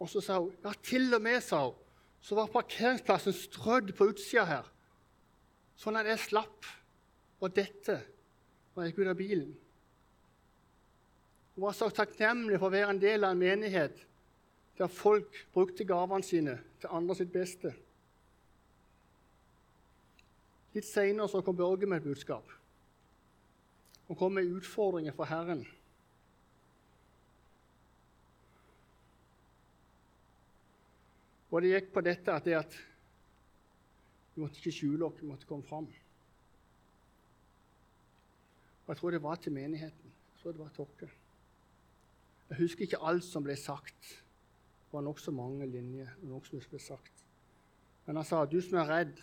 Og 0.00 0.08
så 0.10 0.22
sa 0.24 0.40
hun 0.40 0.50
ja, 0.64 0.72
til 0.82 1.12
og 1.14 1.22
med 1.22 1.38
sa 1.44 1.62
hun, 1.68 1.78
så 2.20 2.36
var 2.36 2.52
parkeringsplassen 2.52 3.32
strødd 3.36 3.94
på 3.96 4.10
utsida 4.10 4.44
her, 4.44 4.66
sånn 5.80 5.96
at 5.96 6.08
jeg 6.10 6.20
slapp 6.26 6.66
å 7.40 7.48
dette 7.48 7.96
når 8.74 8.82
jeg 8.84 8.92
gikk 8.92 9.00
ut 9.00 9.12
av 9.12 9.16
bilen. 9.16 9.54
Hun 11.54 11.64
var 11.64 11.76
så 11.76 11.88
takknemlig 11.92 12.58
for 12.58 12.68
å 12.68 12.74
være 12.74 12.92
en 12.92 13.00
del 13.00 13.24
av 13.24 13.32
en 13.32 13.40
menighet 13.40 14.04
der 14.80 14.86
folk 14.88 15.46
brukte 15.52 15.84
gavene 15.84 16.24
sine 16.24 16.54
til 16.80 16.88
andre 16.88 17.14
sitt 17.18 17.28
beste. 17.32 17.74
Litt 20.72 20.86
seinere 20.88 21.42
kom 21.44 21.58
Børge 21.58 21.84
med 21.86 22.00
et 22.00 22.06
budskap. 22.06 22.48
Han 24.06 24.16
kom 24.16 24.32
med 24.32 24.48
utfordringer 24.48 25.12
fra 25.12 25.26
Herren. 25.28 25.66
Og 31.50 31.60
det 31.60 31.74
gikk 31.74 31.92
på 31.92 32.04
dette 32.06 32.32
at, 32.32 32.48
det 32.48 32.56
at 32.62 32.78
vi 34.32 34.40
måtte 34.40 34.62
ikke 34.62 34.72
skjule 34.72 35.04
oss, 35.10 35.20
vi 35.20 35.28
måtte 35.28 35.50
komme 35.50 35.66
fram. 35.68 35.90
Og 38.86 38.94
Jeg 38.94 38.96
tror 38.96 39.10
det 39.10 39.22
var 39.22 39.36
til 39.36 39.52
menigheten. 39.52 40.16
Jeg 40.32 40.42
tror 40.42 40.56
det 40.56 40.64
var 40.64 40.72
til 40.72 40.88
oss. 40.88 41.14
Jeg 42.48 42.62
husker 42.64 42.88
ikke 42.88 43.04
alt 43.04 43.28
som 43.28 43.44
ble 43.44 43.60
sagt. 43.60 44.14
Det 44.90 44.96
var 44.96 45.00
nokså 45.06 45.30
mange 45.30 45.66
linjer. 45.66 46.08
Nok 46.26 46.46
som 46.46 46.58
ble 46.70 46.78
sagt. 46.82 47.26
Men 48.06 48.16
han 48.16 48.24
sa, 48.24 48.44
'Du 48.44 48.60
som 48.60 48.78
er 48.78 48.88
redd, 48.88 49.20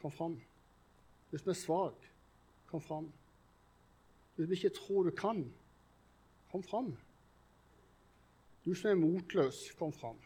kom 0.00 0.10
fram.' 0.10 0.40
'Du 1.30 1.38
som 1.38 1.50
er 1.50 1.54
svak, 1.54 2.10
kom 2.66 2.80
fram.' 2.80 3.12
'Du 4.36 4.42
som 4.42 4.52
ikke 4.52 4.68
tror 4.68 5.02
du 5.02 5.10
kan, 5.10 5.54
kom 6.50 6.62
fram.' 6.62 6.96
'Du 8.64 8.74
som 8.74 8.90
er 8.90 8.94
motløs, 8.94 9.70
kom 9.78 9.92
fram.' 9.92 10.18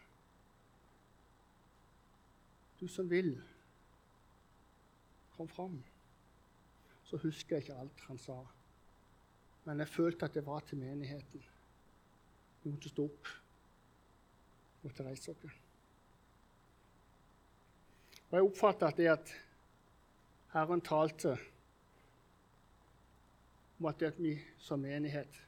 Du 2.79 2.87
som 2.87 3.09
vil, 3.09 3.43
kom 5.37 5.47
fram. 5.47 5.83
Så 7.03 7.17
husker 7.17 7.55
jeg 7.55 7.63
ikke 7.63 7.79
alt 7.79 7.99
han 7.99 8.17
sa, 8.17 8.45
men 9.65 9.79
jeg 9.79 9.87
følte 9.87 10.25
at 10.25 10.33
det 10.33 10.45
var 10.45 10.59
til 10.59 10.77
menigheten. 10.77 11.43
Vi 12.63 12.71
måtte 12.71 12.89
stå 12.89 13.03
opp, 13.03 13.27
oss. 14.87 15.59
Og 18.29 18.33
Jeg 18.37 18.43
oppfatter 18.43 18.87
at 18.87 18.97
det 18.97 19.07
at 19.07 19.33
Herren 20.53 20.81
talte 20.81 21.37
om 23.79 23.85
at, 23.85 23.99
det 23.99 24.05
at 24.05 24.19
vi 24.19 24.33
som 24.57 24.79
menighet 24.79 25.41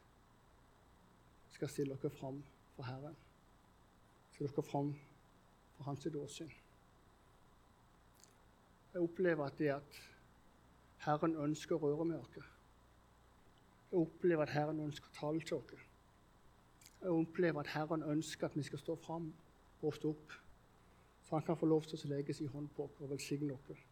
skal 1.52 1.70
stille 1.70 1.98
dere 1.98 2.12
fram 2.14 2.44
for 2.76 2.84
Herren. 2.84 3.16
Stille 4.32 4.52
dere 4.54 4.64
fram 4.64 4.94
for 5.76 5.84
Hans 5.84 6.06
åsyn. 6.06 6.52
Jeg 8.94 9.02
opplever 9.02 9.46
at 9.46 9.58
det 9.58 9.74
at 9.74 10.00
Herren 11.06 11.36
ønsker 11.36 11.76
å 11.76 11.84
røre 11.84 12.06
med 12.06 12.20
oss. 12.20 12.40
Jeg 13.92 14.00
opplever 14.00 14.46
at 14.46 14.54
Herren 14.54 14.80
ønsker 14.86 15.10
å 15.10 15.20
tale 15.20 15.44
til 15.46 15.58
oss. 15.60 15.89
Jeg 17.02 17.10
opplever 17.10 17.60
at 17.60 17.68
Herren 17.68 18.04
ønsker 18.04 18.48
at 18.48 18.58
vi 18.58 18.64
skal 18.64 18.80
stå 18.80 18.96
fram 18.96 19.34
og 19.82 19.96
stå 19.96 20.10
opp, 20.10 20.34
så 21.24 21.36
han 21.36 21.46
kan 21.46 21.58
få 21.58 21.66
lov 21.66 21.86
til 21.88 22.00
å 22.04 22.12
legge 22.12 22.34
sin 22.34 22.52
hånd 22.52 22.68
på 22.76 22.88
oss 22.90 23.00
og 23.00 23.12
velsigne 23.14 23.54
oss 23.54 23.84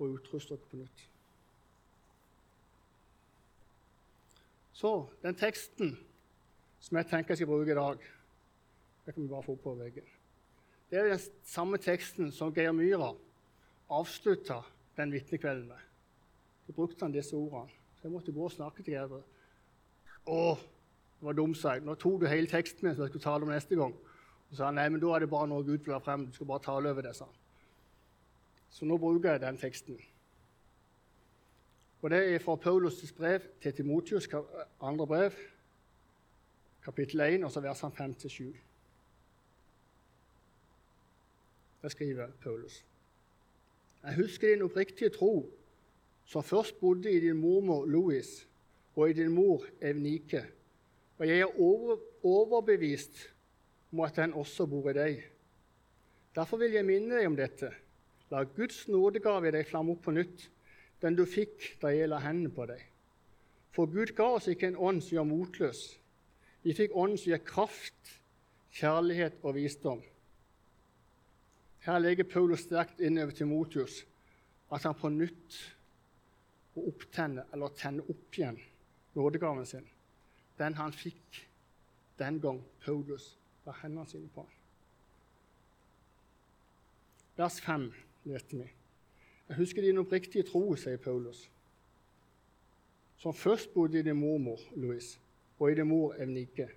og 0.00 0.16
utruste 0.16 0.56
oss 0.56 0.68
på 0.70 0.80
nytt. 0.80 1.04
Så 4.72 4.94
den 5.22 5.36
teksten 5.36 5.92
som 6.80 6.96
jeg 6.96 7.06
tenker 7.10 7.34
jeg 7.34 7.42
skal 7.42 7.50
bruke 7.50 7.74
i 7.74 7.76
dag, 7.76 8.06
det 9.04 9.14
kan 9.14 9.22
vi 9.22 9.28
bare 9.28 9.44
få 9.44 9.52
opp 9.58 9.62
på 9.66 9.74
veggen. 9.76 10.06
Det 10.90 10.98
er 10.98 11.12
den 11.12 11.20
samme 11.46 11.78
teksten 11.78 12.32
som 12.32 12.54
Geir 12.54 12.72
Myhra 12.72 13.12
avslutta 13.90 14.62
den 14.96 15.12
vitnekvelden 15.12 15.68
med. 15.68 15.84
Så 16.66 16.72
brukte 16.72 17.04
han 17.04 17.12
disse 17.14 17.36
ordene. 17.36 17.70
Så 17.96 18.08
jeg 18.08 18.12
måtte 18.12 18.32
gå 18.32 18.44
og 18.46 18.52
snakke 18.54 18.82
til 18.82 18.96
Geir. 18.96 19.20
Å, 20.26 20.40
det 21.20 21.26
var 21.26 21.32
dumt, 21.36 21.56
sa 21.56 21.74
jeg. 21.76 21.84
Nå 21.84 21.94
tok 22.00 22.22
du 22.22 22.26
hele 22.26 22.48
teksten 22.48 22.86
min 22.86 22.94
som 22.94 23.04
jeg 23.04 23.12
skulle 23.12 23.22
tale 23.22 23.44
om 23.44 23.52
neste 23.52 23.76
gang. 23.76 23.92
Og 24.50 24.56
sa 24.56 24.70
han, 24.70 24.78
nei, 24.80 24.88
men 24.88 25.02
da 25.02 25.12
er 25.12 25.20
det 25.20 25.30
bare 25.30 25.48
noe 25.50 25.66
Gud 25.66 25.84
vil 25.84 25.92
ha 25.92 26.00
frem. 26.00 26.24
Du 26.26 26.32
skal 26.32 26.48
bare 26.48 26.64
tale 26.64 26.90
over 26.90 27.04
det, 27.04 27.12
sa 27.16 27.28
han. 27.28 27.36
Så 28.70 28.88
nå 28.88 28.96
bruker 28.98 29.34
jeg 29.34 29.42
den 29.42 29.58
teksten. 29.60 29.98
Og 32.00 32.10
Det 32.10 32.34
er 32.34 32.38
fra 32.38 32.56
Paulus' 32.56 33.12
brev 33.16 33.40
til 33.60 33.72
Timotius, 33.72 34.28
andre 34.80 35.06
brev, 35.06 35.32
kapittel 36.84 37.20
1, 37.20 37.44
og 37.44 37.52
så 37.52 37.60
versene 37.60 37.92
5-7. 37.92 38.44
Der 41.82 41.88
skriver 41.88 42.28
Paulus. 42.42 42.84
Jeg 44.02 44.14
husker 44.14 44.48
din 44.48 44.62
oppriktige 44.62 45.10
tro, 45.10 45.50
som 46.24 46.42
først 46.42 46.80
bodde 46.80 47.12
i 47.12 47.20
din 47.20 47.36
mormor 47.36 47.84
Louis 47.84 48.48
og 48.96 49.10
i 49.10 49.12
din 49.12 49.34
mor 49.34 49.64
Evnike. 49.82 50.46
Og 51.20 51.28
jeg 51.28 51.44
er 51.44 51.60
over, 51.60 51.98
overbevist 52.24 53.26
om 53.92 54.00
at 54.06 54.16
den 54.16 54.32
også 54.32 54.66
bor 54.70 54.88
i 54.90 54.96
deg. 54.96 55.20
Derfor 56.34 56.60
vil 56.62 56.78
jeg 56.78 56.86
minne 56.88 57.18
deg 57.18 57.28
om 57.28 57.36
dette. 57.36 57.68
La 58.30 58.44
Guds 58.46 58.86
nådegave 58.88 59.50
i 59.50 59.54
deg 59.58 59.68
flamme 59.68 59.92
opp 59.92 60.04
på 60.06 60.14
nytt, 60.14 60.46
den 61.02 61.16
du 61.18 61.26
fikk 61.28 61.74
da 61.82 61.90
jeg 61.92 62.08
la 62.08 62.20
hendene 62.24 62.52
på 62.54 62.64
deg. 62.70 62.80
For 63.74 63.90
Gud 63.90 64.14
ga 64.16 64.30
oss 64.36 64.48
ikke 64.50 64.70
en 64.70 64.78
ånd 64.80 65.02
som 65.04 65.18
gjør 65.18 65.28
motløs. 65.28 65.82
Vi 66.64 66.74
fikk 66.76 66.96
ånd 66.96 67.18
som 67.18 67.32
gir 67.32 67.44
kraft, 67.44 68.16
kjærlighet 68.80 69.42
og 69.42 69.56
visdom. 69.58 70.00
Her 71.84 72.00
legger 72.00 72.28
Paulus 72.28 72.66
sterkt 72.66 73.00
innover 73.00 73.34
Timotius 73.36 74.02
at 74.70 74.84
han 74.86 74.96
på 74.96 75.10
nytt 75.12 75.60
må 76.76 76.84
opptenne 76.90 77.46
eller 77.52 77.72
tenne 77.76 78.04
opp 78.06 78.36
igjen 78.36 78.60
nådegaven 79.16 79.66
sin, 79.66 79.86
den 80.60 80.76
han 80.76 80.92
fikk 80.92 81.40
den 82.20 82.40
gang 82.40 82.60
Paulus 82.84 83.32
la 83.66 83.74
hendene 83.82 84.06
sine 84.08 84.28
på. 84.34 84.44
Vers 87.40 87.60
5 87.64 87.88
leste 88.28 88.58
vi. 88.58 88.66
Jeg 89.48 89.56
husker 89.56 89.82
din 89.82 89.98
oppriktige 89.98 90.44
tro, 90.46 90.76
sier 90.76 91.00
Paulus, 91.00 91.46
som 93.18 93.34
først 93.34 93.72
bodde 93.74 93.98
i 93.98 94.04
din 94.06 94.20
mormor 94.20 94.60
Louise, 94.76 95.18
og 95.58 95.72
i 95.72 95.74
din 95.74 95.88
mor 95.88 96.14
Evnike. 96.14 96.68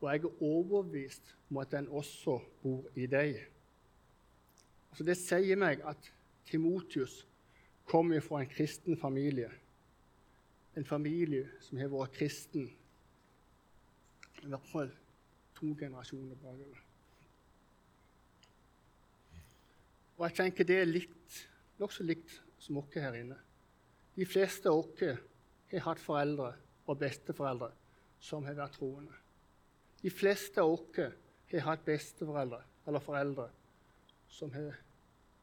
Og 0.00 0.12
jeg 0.12 0.22
er 0.24 0.42
overbevist 0.42 1.34
om 1.50 1.58
at 1.62 1.72
den 1.72 1.88
også 1.88 2.38
bor 2.62 2.84
i 2.94 3.06
deg. 3.06 3.40
Altså 4.90 5.04
det 5.04 5.16
sier 5.16 5.56
meg 5.56 5.80
at 5.88 6.12
Timotius 6.48 7.22
kommer 7.88 8.20
fra 8.20 8.42
en 8.42 8.50
kristen 8.50 8.96
familie. 8.96 9.50
En 10.76 10.86
familie 10.88 11.50
som 11.60 11.78
har 11.80 11.90
vært 11.92 12.16
kristen 12.16 12.70
i 14.42 14.48
hvert 14.50 14.70
fall 14.72 14.90
to 15.54 15.68
generasjoner 15.78 16.38
bakover. 16.40 16.80
Og 20.18 20.24
jeg 20.26 20.36
tenker 20.38 20.66
det 20.66 20.78
er 20.80 20.90
likt, 20.90 21.38
nokså 21.78 22.06
likt 22.06 22.34
som 22.62 22.78
oss 22.80 22.94
her 22.94 23.16
inne. 23.18 23.38
De 24.16 24.26
fleste 24.28 24.70
av 24.70 24.82
oss 24.82 25.02
har 25.72 25.84
hatt 25.86 26.02
foreldre 26.02 26.52
og 26.86 26.98
besteforeldre 27.00 27.70
som 28.22 28.44
har 28.46 28.58
vært 28.58 28.76
troende. 28.78 29.14
De 30.02 30.10
fleste 30.10 30.62
av 30.62 30.74
oss 30.74 31.00
har 31.52 31.66
hatt 31.68 31.84
besteforeldre 31.86 32.62
eller 32.86 33.04
foreldre 33.04 33.48
som 34.32 34.52
har 34.54 34.78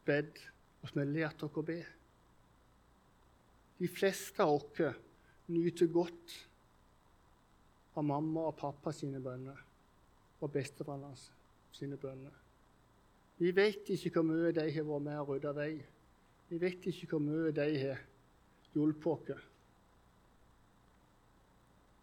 bedt, 0.06 0.40
og 0.82 0.90
som 0.90 1.02
har 1.02 1.12
lært 1.12 1.40
dere 1.42 1.62
å 1.62 1.66
be. 1.66 1.80
De 3.80 3.88
fleste 3.88 4.44
av 4.44 4.58
oss 4.58 4.96
nyter 5.50 5.90
godt 5.92 6.36
av 7.98 8.06
mamma 8.06 8.48
og 8.50 8.58
pappa 8.60 8.94
sine 8.96 9.22
bønner 9.24 9.66
og 10.40 10.52
besteforeldrene 10.54 11.76
sine 11.76 11.98
bønner. 12.00 12.36
Vi 13.40 13.52
vet 13.56 13.90
ikke 13.94 14.12
hvor 14.18 14.28
mye 14.28 14.52
de 14.56 14.66
har 14.68 14.88
vært 14.88 15.06
med 15.06 15.20
å 15.20 15.26
rydde 15.30 15.56
vei. 15.56 15.72
Vi 16.50 16.60
vet 16.60 16.90
ikke 16.92 17.08
hvor 17.14 17.24
mye 17.24 17.54
de 17.56 17.68
har 17.84 18.02
hjulpet 18.74 19.34
oss. 19.36 19.48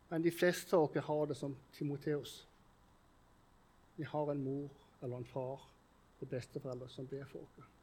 Men 0.09 0.23
de 0.23 0.31
fleste 0.31 0.77
av 0.77 0.87
oss 0.87 1.07
har 1.09 1.25
det 1.27 1.37
som 1.37 1.57
Timoteus. 1.75 2.39
Vi 3.97 4.07
har 4.07 4.31
en 4.31 4.45
mor 4.45 4.69
eller 5.03 5.17
en 5.19 5.33
far 5.33 5.65
og 6.21 6.29
besteforeldre 6.31 6.89
som 6.89 7.09
ber 7.11 7.27
for 7.31 7.43
oss. 7.43 7.76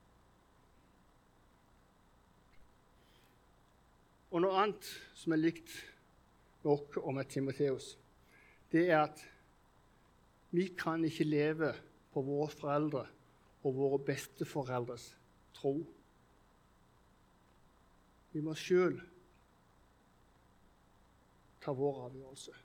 Og 4.33 4.41
noe 4.41 4.57
annet 4.57 4.87
som 5.13 5.35
er 5.35 5.43
likt 5.43 5.73
oss 6.65 6.97
og 6.97 7.11
med 7.13 7.29
Timoteus, 7.29 7.91
det 8.73 8.87
er 8.87 9.03
at 9.03 9.19
vi 10.53 10.71
kan 10.77 11.03
ikke 11.05 11.27
leve 11.27 11.69
på 12.13 12.23
våre 12.25 12.49
foreldre 12.49 13.03
og 13.63 13.75
våre 13.77 13.99
besteforeldres 14.07 15.11
tro. 15.53 15.75
Vi 18.33 18.41
må 18.41 18.55
sjøl 18.57 18.97
ta 21.61 21.73
vår 21.77 22.01
avgjørelse. 22.07 22.57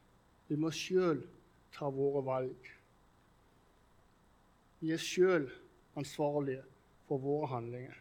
Vi 0.49 0.57
må 0.57 0.73
sjøl 0.73 1.21
ta 1.77 1.93
våre 1.93 2.25
valg. 2.25 2.73
Vi 4.81 4.93
er 4.95 5.03
sjøl 5.03 5.49
ansvarlige 5.99 6.65
for 7.09 7.21
våre 7.21 7.53
handlinger. 7.53 7.97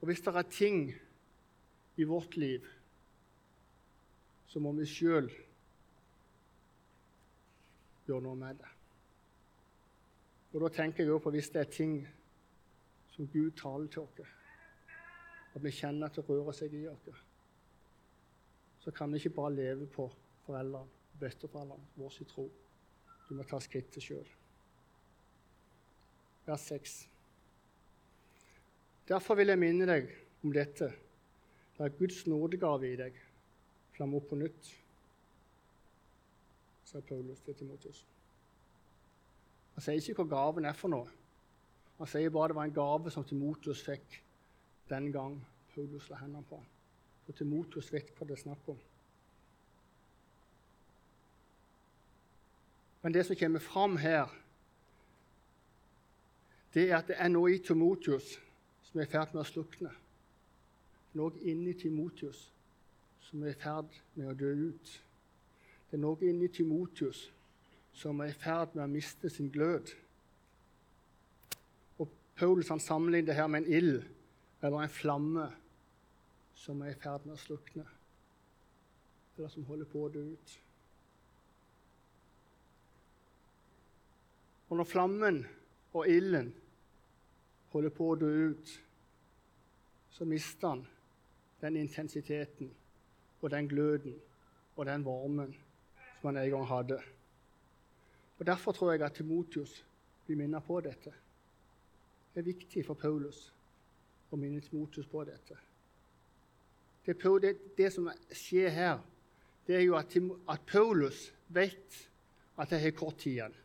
Og 0.00 0.10
hvis 0.10 0.22
det 0.24 0.34
er 0.36 0.50
ting 0.52 0.82
i 1.98 2.04
vårt 2.04 2.36
liv, 2.36 2.66
så 4.46 4.60
må 4.62 4.72
vi 4.72 4.86
sjøl 4.86 5.26
gjøre 8.06 8.24
noe 8.24 8.38
med 8.38 8.60
det. 8.60 8.68
Og 10.54 10.62
Da 10.62 10.68
tenker 10.72 11.04
jeg 11.04 11.20
på 11.22 11.32
hvis 11.34 11.50
det 11.52 11.60
er 11.60 11.72
ting 11.72 11.98
som 13.12 13.26
Gud 13.28 13.50
taler 13.58 13.90
til 13.92 14.06
oss, 14.06 14.30
at 15.54 15.64
vi 15.64 15.74
kjenner 15.74 16.06
at 16.06 16.16
det 16.16 16.24
rører 16.28 16.54
seg 16.54 16.74
i 16.78 16.86
oss, 16.88 17.24
så 18.78 18.94
kan 18.94 19.12
vi 19.12 19.18
ikke 19.18 19.34
bare 19.36 19.54
leve 19.54 19.86
på 19.90 20.06
foreldrene, 20.46 20.86
og 20.86 21.20
besteforeldrene 21.20 21.98
vår 21.98 22.22
tro. 22.30 22.46
Du 23.28 23.34
må 23.34 23.44
ta 23.44 23.58
skrittet 23.60 24.02
sjøl. 24.02 24.28
Vers 26.46 26.70
6. 26.70 26.94
Derfor 29.08 29.36
vil 29.36 29.52
jeg 29.52 29.60
minne 29.60 29.88
deg 29.88 30.08
om 30.44 30.54
dette. 30.54 30.92
Er 31.78 31.88
Guds 31.94 32.26
nådegave 32.26 32.92
i 32.92 32.96
deg. 32.98 33.18
Flamme 33.94 34.18
opp 34.18 34.28
på 34.30 34.38
nytt, 34.38 34.70
sa 36.86 37.00
Paulus 37.00 37.40
til 37.42 37.54
Timotius. 37.58 38.04
Han 39.74 39.84
sier 39.84 39.98
ikke 39.98 40.22
hva 40.22 40.30
gaven 40.32 40.66
er 40.66 40.74
for 40.78 40.90
noe. 40.90 41.10
Han 41.98 42.10
sier 42.10 42.30
bare 42.34 42.52
det 42.52 42.56
var 42.58 42.68
en 42.68 42.74
gave 42.74 43.10
som 43.10 43.26
Timotius 43.26 43.82
fikk 43.86 44.20
den 44.90 45.10
gang 45.14 45.36
Paulus 45.74 46.08
la 46.10 46.18
hendene 46.22 46.46
på 46.46 46.58
ham. 46.58 46.68
For 47.26 47.38
Timotius 47.38 47.90
vet 47.92 48.10
hva 48.16 48.26
det 48.26 48.38
er 48.38 48.42
snakk 48.42 48.70
om. 48.72 48.78
Men 53.02 53.14
det 53.14 53.26
som 53.26 53.38
kommer 53.38 53.62
fram 53.62 53.96
her, 54.02 54.30
det 56.74 56.90
er 56.90 56.98
at 56.98 57.10
det 57.10 57.18
er 57.18 57.30
noe 57.30 57.52
i 57.54 57.62
Timotius 57.62 58.34
som 58.88 59.00
er 59.00 59.06
i 59.06 59.10
ferd 59.10 59.34
med 59.34 59.42
å 59.44 59.48
slukne. 59.48 59.92
Noe 61.18 61.34
inni 61.50 61.74
Timotius 61.74 62.46
som 63.28 63.42
er 63.42 63.52
i 63.52 63.60
ferd 63.60 63.96
med 64.14 64.30
å 64.30 64.36
dø 64.38 64.52
ut. 64.70 64.92
Det 65.88 65.96
er 65.98 66.02
noe 66.02 66.20
inni 66.24 66.48
Timotius 66.52 67.26
som 67.98 68.20
er 68.22 68.30
i 68.30 68.36
ferd 68.36 68.76
med 68.76 68.84
å 68.84 68.92
miste 68.92 69.30
sin 69.32 69.50
glød. 69.52 69.90
Og 71.98 72.08
Paulus 72.38 72.70
han 72.72 72.80
sammenligner 72.80 73.32
det 73.32 73.38
her 73.40 73.50
med 73.50 73.64
en 73.64 73.72
ild 73.80 74.06
eller 74.62 74.84
en 74.84 74.92
flamme 74.92 75.48
som 76.58 76.80
er 76.82 76.94
i 76.94 76.98
ferd 76.98 77.26
med 77.26 77.36
å 77.36 77.40
slukne, 77.40 77.84
eller 79.36 79.50
som 79.52 79.66
holder 79.68 79.86
på 79.90 80.02
å 80.02 80.10
dø 80.12 80.24
ut. 80.32 80.54
Og 84.68 84.76
når 84.76 84.88
flammen 84.88 85.42
og 85.96 86.08
ilden 86.10 86.50
holder 87.72 87.94
på 87.94 88.10
å 88.10 88.18
dø 88.20 88.30
ut, 88.50 88.72
så 90.12 90.26
mister 90.28 90.74
han 90.74 90.86
den 91.60 91.76
intensiteten 91.76 92.70
og 93.40 93.50
den 93.50 93.68
gløden 93.68 94.14
og 94.76 94.86
den 94.86 95.04
varmen 95.04 95.54
som 96.20 96.30
han 96.34 96.36
en 96.44 96.50
gang 96.50 96.66
hadde. 96.66 96.98
Og 98.38 98.46
Derfor 98.46 98.72
tror 98.72 98.92
jeg 98.92 99.02
at 99.02 99.12
Timotius 99.12 99.84
blir 100.26 100.36
minnet 100.36 100.64
på 100.64 100.80
dette. 100.80 101.12
Det 102.34 102.40
er 102.40 102.52
viktig 102.52 102.84
for 102.86 102.94
Paulus 102.94 103.48
å 104.30 104.36
minne 104.36 104.60
Timotius 104.60 105.06
på 105.06 105.24
dette. 105.24 105.56
Det, 107.06 107.16
det, 107.42 107.54
det 107.78 107.92
som 107.92 108.10
skjer 108.32 108.68
her, 108.68 108.98
det 109.66 109.76
er 109.76 109.86
jo 109.86 109.96
at, 109.96 110.16
at 110.48 110.60
Paulus 110.66 111.32
vet 111.48 111.96
at 112.58 112.70
det 112.70 112.80
har 112.82 112.94
kort 112.96 113.18
tid 113.18 113.38
igjen. 113.38 113.56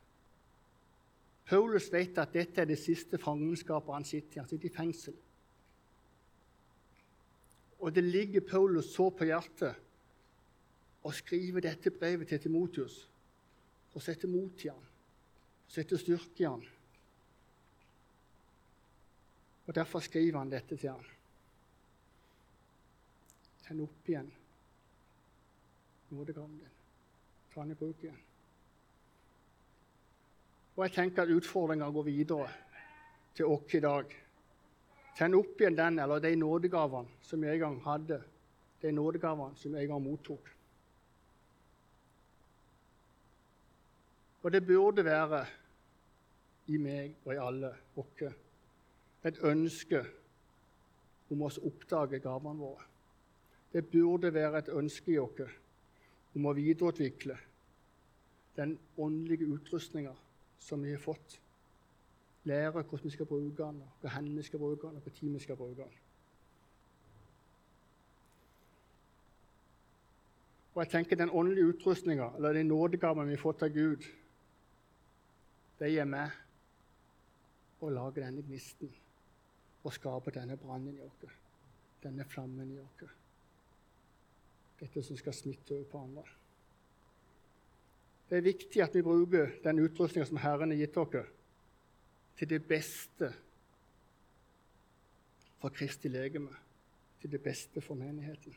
Paulus 1.46 1.90
vet 1.92 2.18
at 2.18 2.34
dette 2.34 2.62
er 2.62 2.70
det 2.70 2.80
siste 2.80 3.20
fangenskapet 3.20 3.94
han 3.94 4.06
sitter 4.08 4.38
i. 4.38 4.40
Han 4.40 4.50
sitter 4.50 4.70
i 4.70 4.74
fengsel. 4.74 5.16
Og 7.84 7.92
det 7.92 8.04
ligger 8.04 8.46
Paulus 8.48 8.94
så 8.96 9.10
på 9.12 9.28
hjertet 9.28 9.76
å 11.04 11.12
skrive 11.12 11.64
dette 11.64 11.92
brevet 11.92 12.30
til 12.32 12.40
Timotius 12.46 13.02
og 13.94 14.02
sette 14.02 14.30
mot 14.32 14.64
i 14.64 14.72
han, 14.72 14.86
sette 15.68 16.00
styrke 16.00 16.46
i 16.46 16.48
han. 16.48 16.64
Og 19.68 19.76
Derfor 19.76 20.04
skriver 20.04 20.40
han 20.40 20.52
dette 20.52 20.78
til 20.80 20.94
han. 20.94 21.12
Tenn 23.68 23.84
opp 23.84 24.10
igjen 24.10 24.32
nådegaven 26.14 26.58
din. 26.58 26.74
Ta 27.54 27.62
den 27.62 27.72
i 27.72 27.76
bruk 27.76 28.04
igjen. 28.04 28.20
Og 30.76 30.84
jeg 30.86 30.94
tenker 30.96 31.24
at 31.24 31.32
utfordringa 31.36 31.90
går 31.94 32.04
videre 32.04 32.50
til 33.38 33.50
oss 33.50 33.74
i 33.74 33.82
dag. 33.84 34.14
Tenn 35.18 35.36
opp 35.38 35.62
igjen 35.62 35.78
den 35.78 36.00
eller 36.02 36.22
de 36.24 36.36
nådegavene 36.36 37.22
som 37.22 37.44
jeg 37.44 37.60
en 37.60 37.64
gang 37.66 37.80
hadde, 37.86 38.22
de 38.82 38.92
nådegavene 38.92 39.56
som 39.60 39.76
jeg 39.76 39.86
en 39.86 39.94
gang 39.94 40.04
mottok. 40.04 40.50
Og 44.44 44.52
det 44.52 44.66
burde 44.68 45.06
være 45.06 45.46
i 46.68 46.80
meg 46.82 47.16
og 47.26 47.34
i 47.34 47.40
alle 47.40 47.70
oss 48.00 48.34
et 49.24 49.40
ønske 49.48 50.02
om 51.32 51.46
å 51.46 51.52
oppdage 51.70 52.20
gavene 52.24 52.60
våre. 52.60 52.90
Det 53.74 53.86
burde 53.90 54.34
være 54.34 54.60
et 54.60 54.74
ønske 54.74 55.14
i 55.14 55.20
oss 55.22 55.54
om 56.36 56.50
å 56.50 56.56
videreutvikle 56.58 57.38
den 58.58 58.76
åndelige 58.98 59.48
utrustninga 59.50 60.14
som 60.60 60.84
vi 60.84 60.92
har 60.94 61.02
fått. 61.02 61.40
Lære 62.44 62.72
hvordan 62.72 63.00
vi 63.04 63.10
skal 63.10 63.26
bruke 63.26 63.64
den, 63.64 63.84
hvor 64.02 64.36
vi 64.36 64.44
skal 64.44 64.60
bruke 64.60 64.88
den, 64.88 64.96
og 64.96 65.02
hvor 65.02 65.12
tid 65.12 65.30
vi 65.30 65.40
skal 65.40 65.56
bruke 65.56 65.82
den. 65.82 65.94
Og 70.76 70.84
jeg 70.84 70.90
tenker 70.90 71.16
Den 71.16 71.30
åndelige 71.30 71.68
utrustninga, 71.68 72.30
eller 72.36 72.54
den 72.54 72.66
nådegaven 72.66 73.30
vi 73.30 73.38
fått 73.38 73.64
av 73.64 73.70
Gud, 73.70 74.04
de 75.80 75.98
er 76.00 76.06
med 76.06 76.30
og 77.82 77.92
lager 77.92 78.24
denne 78.24 78.42
gnisten 78.42 78.90
og 79.84 79.94
skaper 79.94 80.32
denne 80.32 80.58
brannen 80.58 80.96
i 80.96 81.02
oss, 81.04 81.36
denne 82.04 82.26
flammen 82.26 82.72
i 82.72 82.80
oss. 82.80 83.04
Dette 84.80 85.04
som 85.04 85.18
skal 85.18 85.34
smitte 85.34 85.76
over 85.76 85.90
på 85.92 85.98
andre. 86.00 86.24
Det 88.30 88.38
er 88.38 88.48
viktig 88.48 88.82
at 88.82 88.96
vi 88.96 89.04
bruker 89.04 89.52
den 89.64 89.80
utrustninga 89.84 90.26
som 90.26 90.40
Herren 90.42 90.72
har 90.72 90.80
gitt 90.80 90.98
oss, 90.98 91.18
til 92.38 92.50
det 92.50 92.62
beste 92.68 93.30
for 95.62 95.70
Kristi 95.70 96.10
legeme, 96.12 96.52
til 97.22 97.32
det 97.32 97.42
beste 97.44 97.82
for 97.82 97.96
menigheten. 97.96 98.56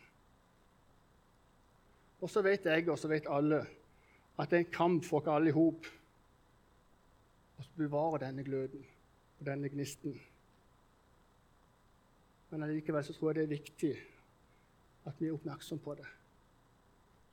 Og 2.21 2.31
så 2.31 2.43
vet 2.43 2.65
jeg, 2.67 2.89
og 2.89 2.99
så 2.99 3.09
vet 3.09 3.29
alle, 3.31 3.61
at 4.39 4.51
det 4.51 4.57
er 4.57 4.65
en 4.65 4.73
kamp 4.73 5.05
for 5.05 5.21
oss 5.21 5.29
alle 5.31 5.53
i 5.53 5.55
hop 5.55 5.87
å 7.57 7.67
bevare 7.77 8.25
denne 8.25 8.45
gløden 8.45 8.83
og 9.39 9.47
denne 9.47 9.71
gnisten. 9.73 10.17
Men 12.51 12.67
allikevel 12.67 13.05
så 13.05 13.15
tror 13.17 13.33
jeg 13.33 13.39
det 13.39 13.45
er 13.47 13.55
viktig 13.55 13.93
at 15.07 15.21
vi 15.21 15.29
er 15.29 15.37
oppmerksom 15.37 15.79
på 15.85 15.95
det, 15.95 16.09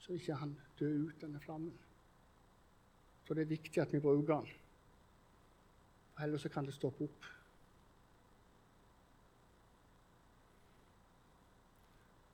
så 0.04 0.14
ikke 0.14 0.38
han 0.38 0.54
dør 0.80 1.08
ut, 1.08 1.22
denne 1.22 1.42
flammen. 1.42 1.74
Så 3.26 3.34
det 3.34 3.46
er 3.46 3.56
viktig 3.56 3.82
at 3.82 3.94
vi 3.94 4.04
bruker 4.04 4.36
den. 4.36 4.63
Ellers 6.24 6.46
så 6.46 6.52
kan 6.52 6.66
det 6.68 6.76
stoppe 6.76 7.08
opp. 7.08 7.30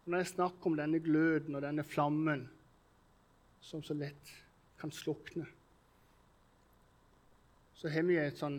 Og 0.06 0.14
når 0.14 0.24
jeg 0.24 0.34
snakker 0.36 0.72
om 0.72 0.78
denne 0.78 1.02
gløden 1.04 1.58
og 1.58 1.66
denne 1.66 1.86
flammen 1.86 2.48
som 3.62 3.82
så 3.86 3.98
lett 3.98 4.36
kan 4.80 4.94
slukne 4.96 5.46
så 7.80 7.88
har 7.88 8.04
vi 8.04 8.18
et 8.20 8.36
sånn 8.36 8.58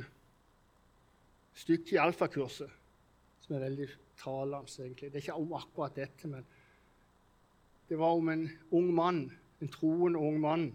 stykke 1.60 1.92
i 1.92 1.98
alfakurset 2.00 2.70
som 3.44 3.56
er 3.56 3.66
veldig 3.66 3.88
talende, 4.16 4.72
egentlig. 4.80 5.10
Det 5.10 5.18
er 5.18 5.24
ikke 5.26 5.34
om 5.36 5.52
akkurat 5.58 5.98
dette, 5.98 6.30
men 6.30 6.46
det 7.90 7.98
var 8.00 8.16
om 8.16 8.30
en 8.32 8.46
ung 8.78 8.88
mann, 8.96 9.18
en 9.60 9.72
troende 9.74 10.22
ung 10.24 10.38
mann, 10.40 10.70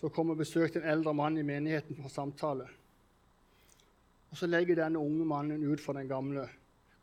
som 0.00 0.12
kom 0.14 0.32
og 0.32 0.40
besøkte 0.40 0.80
en 0.80 0.88
eldre 0.88 1.12
mann 1.12 1.36
i 1.36 1.44
menigheten 1.44 1.98
for 2.00 2.08
samtale. 2.08 2.70
Og 4.30 4.36
Så 4.36 4.46
legger 4.46 4.78
denne 4.78 4.98
unge 4.98 5.24
mannen 5.26 5.64
ut 5.66 5.80
for 5.80 5.92
den 5.92 6.08
gamle 6.08 6.48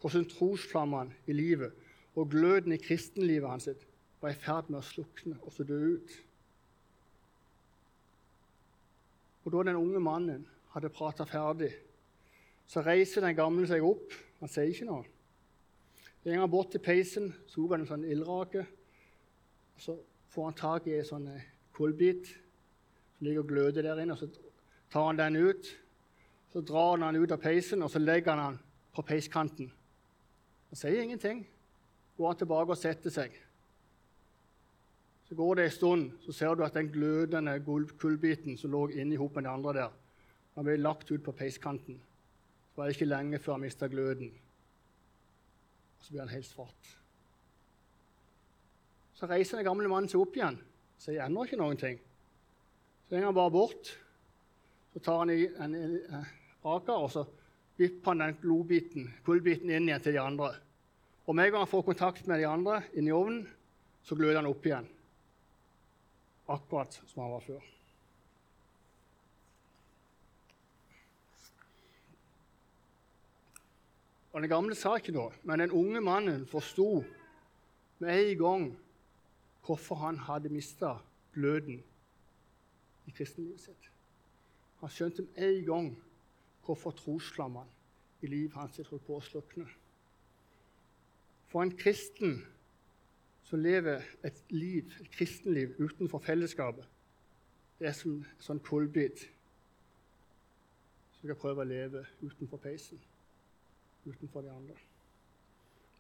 hvordan 0.01 0.27
trosflammene 0.29 1.15
i 1.27 1.33
livet 1.33 1.73
og 2.15 2.29
gløden 2.29 2.73
i 2.73 2.81
kristenlivet 2.81 3.49
hans 3.49 3.69
var 4.21 4.33
i 4.33 4.37
ferd 4.37 4.69
med 4.69 4.79
å 4.79 4.85
slukne 4.85 5.37
og 5.41 5.53
så 5.53 5.65
dø 5.67 5.77
ut. 5.97 6.13
Og 9.45 9.53
da 9.53 9.67
den 9.69 9.79
unge 9.79 9.99
mannen 10.03 10.47
hadde 10.73 10.93
prata 10.93 11.25
ferdig, 11.29 11.69
så 12.67 12.81
reiser 12.83 13.23
den 13.23 13.37
gamle 13.37 13.67
seg 13.69 13.85
opp. 13.85 14.11
Han 14.41 14.51
sier 14.51 14.73
ikke 14.73 14.89
noe. 14.89 15.05
Så 16.19 16.33
går 16.33 16.41
han 16.41 16.51
bort 16.51 16.73
til 16.73 16.83
peisen, 16.83 17.29
så 17.47 17.63
han 17.71 17.85
en 17.85 17.87
sånn 17.87 18.03
ildrake. 18.03 18.65
og 19.77 19.81
Så 19.85 19.95
får 20.33 20.49
han 20.49 20.57
tak 20.59 20.89
i 20.89 20.97
en 20.97 21.07
sånn 21.07 21.29
eh, 21.31 21.45
kullbit 21.77 22.27
som 22.27 23.29
ligger 23.29 23.45
og 23.45 23.53
gløder 23.53 23.87
der 23.87 24.01
inne. 24.03 24.17
og 24.17 24.19
Så 24.19 24.27
tar 24.91 25.07
han 25.07 25.21
den 25.21 25.39
ut. 25.39 25.69
Så 26.58 26.62
drar 26.62 26.96
han 26.98 27.13
den 27.13 27.22
ut 27.22 27.32
av 27.32 27.38
peisen, 27.38 27.84
og 27.86 27.91
så 27.93 28.00
legger 28.02 28.34
han 28.34 28.39
den 28.56 28.56
på 28.98 29.04
peiskanten. 29.06 29.67
Han 30.72 30.80
sier 30.80 31.04
ingenting. 31.04 31.43
Går 32.17 32.32
han 32.32 32.38
tilbake 32.39 32.74
og 32.74 32.80
setter 32.82 33.13
seg. 33.13 33.36
Så 35.28 35.36
går 35.38 35.60
det 35.60 35.65
en 35.67 35.76
stund, 35.76 36.08
så 36.26 36.34
ser 36.34 36.56
du 36.58 36.63
at 36.65 36.74
den 36.74 36.89
glødende 36.89 37.54
kullbiten 38.02 38.58
som 38.58 38.74
lå 38.74 38.88
inni 38.89 39.20
hop 39.22 39.38
med 39.38 39.46
de 39.46 39.52
andre 39.52 39.74
der, 39.76 39.91
han 40.56 40.65
ble 40.65 40.80
lagt 40.82 41.12
ut 41.12 41.22
på 41.28 41.36
peiskanten. 41.38 42.00
Så 42.72 42.82
var 42.82 42.89
det 42.89 42.96
ikke 42.98 43.10
lenge 43.12 43.41
før 43.43 43.60
han 43.60 43.65
mista 43.67 43.91
gløden. 43.91 44.32
Og 46.00 46.08
så 46.08 46.15
blir 46.15 46.24
han 46.24 46.34
helt 46.34 46.50
svart. 46.50 46.89
Så 49.13 49.30
reiser 49.30 49.62
den 49.62 49.70
gamle 49.70 49.93
mannen 49.93 50.10
seg 50.10 50.26
opp 50.26 50.41
igjen. 50.41 50.58
Sier 51.06 51.22
ennå 51.28 51.46
ikke 51.46 51.62
noen 51.62 51.78
ting. 51.78 52.02
Så 53.06 53.13
går 53.13 53.30
han 53.30 53.38
bare 53.38 53.56
bort. 53.60 53.93
Så 54.96 55.06
tar 55.06 55.22
han 55.22 55.36
en, 55.36 55.62
en, 55.62 56.02
en 56.17 56.28
aker, 56.75 57.03
og 57.03 57.12
så 57.13 57.23
vipper 57.77 58.12
han 58.12 58.23
den 58.25 58.38
globiten, 58.41 59.08
kullbiten 59.25 59.71
inn 59.71 59.89
igjen 59.89 60.03
til 60.03 60.17
de 60.17 60.21
andre. 60.23 60.51
Og 61.27 61.36
med 61.36 61.47
en 61.47 61.56
gang 61.56 61.65
han 61.65 61.71
får 61.71 61.88
kontakt 61.89 62.27
med 62.27 62.41
de 62.41 62.47
andre 62.49 62.82
inni 62.97 63.13
ovnen, 63.15 63.45
så 64.03 64.15
gløder 64.15 64.41
han 64.41 64.49
opp 64.49 64.65
igjen. 64.65 64.88
Akkurat 66.47 67.01
som 67.06 67.23
han 67.23 67.34
var 67.36 67.43
før. 67.43 67.65
Og 74.38 74.41
Den 74.41 74.51
gamle 74.51 74.75
sa 74.77 74.91
ikke 74.99 75.15
noe, 75.15 75.34
men 75.49 75.63
den 75.63 75.73
unge 75.73 76.01
mannen 76.06 76.43
forsto 76.45 77.01
med 77.97 78.12
en 78.13 78.36
gang 78.38 78.65
hvorfor 79.65 79.97
han 80.03 80.19
hadde 80.27 80.51
mista 80.53 80.91
gløden 81.34 81.80
i 83.10 83.13
kristenlivet 83.17 83.63
sitt. 83.65 83.88
Han 84.84 84.93
skjønte 84.93 85.25
med 85.25 85.41
en 85.47 85.63
gang 85.65 85.88
hvorfor 86.67 86.91
trosflammene 86.91 87.69
i 88.21 88.27
livet 88.27 88.56
hans 88.58 88.77
holdt 88.89 89.06
på 89.08 89.17
å 89.17 89.23
slukne. 89.23 89.67
For 91.47 91.63
en 91.63 91.73
kristen 91.77 92.41
som 93.47 93.62
lever 93.63 94.03
et 94.27 94.39
liv, 94.51 94.91
et 94.99 95.12
kristenliv 95.13 95.77
utenfor 95.80 96.19
fellesskapet, 96.25 96.86
det 97.80 97.88
er 97.88 97.95
som 97.95 98.17
en 98.17 98.43
sånn 98.43 98.60
kullbit 98.65 99.21
som 101.17 101.30
skal 101.30 101.39
prøve 101.39 101.63
å 101.63 101.69
leve 101.69 102.03
utenfor 102.25 102.60
peisen, 102.62 102.99
utenfor 104.08 104.43
de 104.43 104.51
andre. 104.51 104.75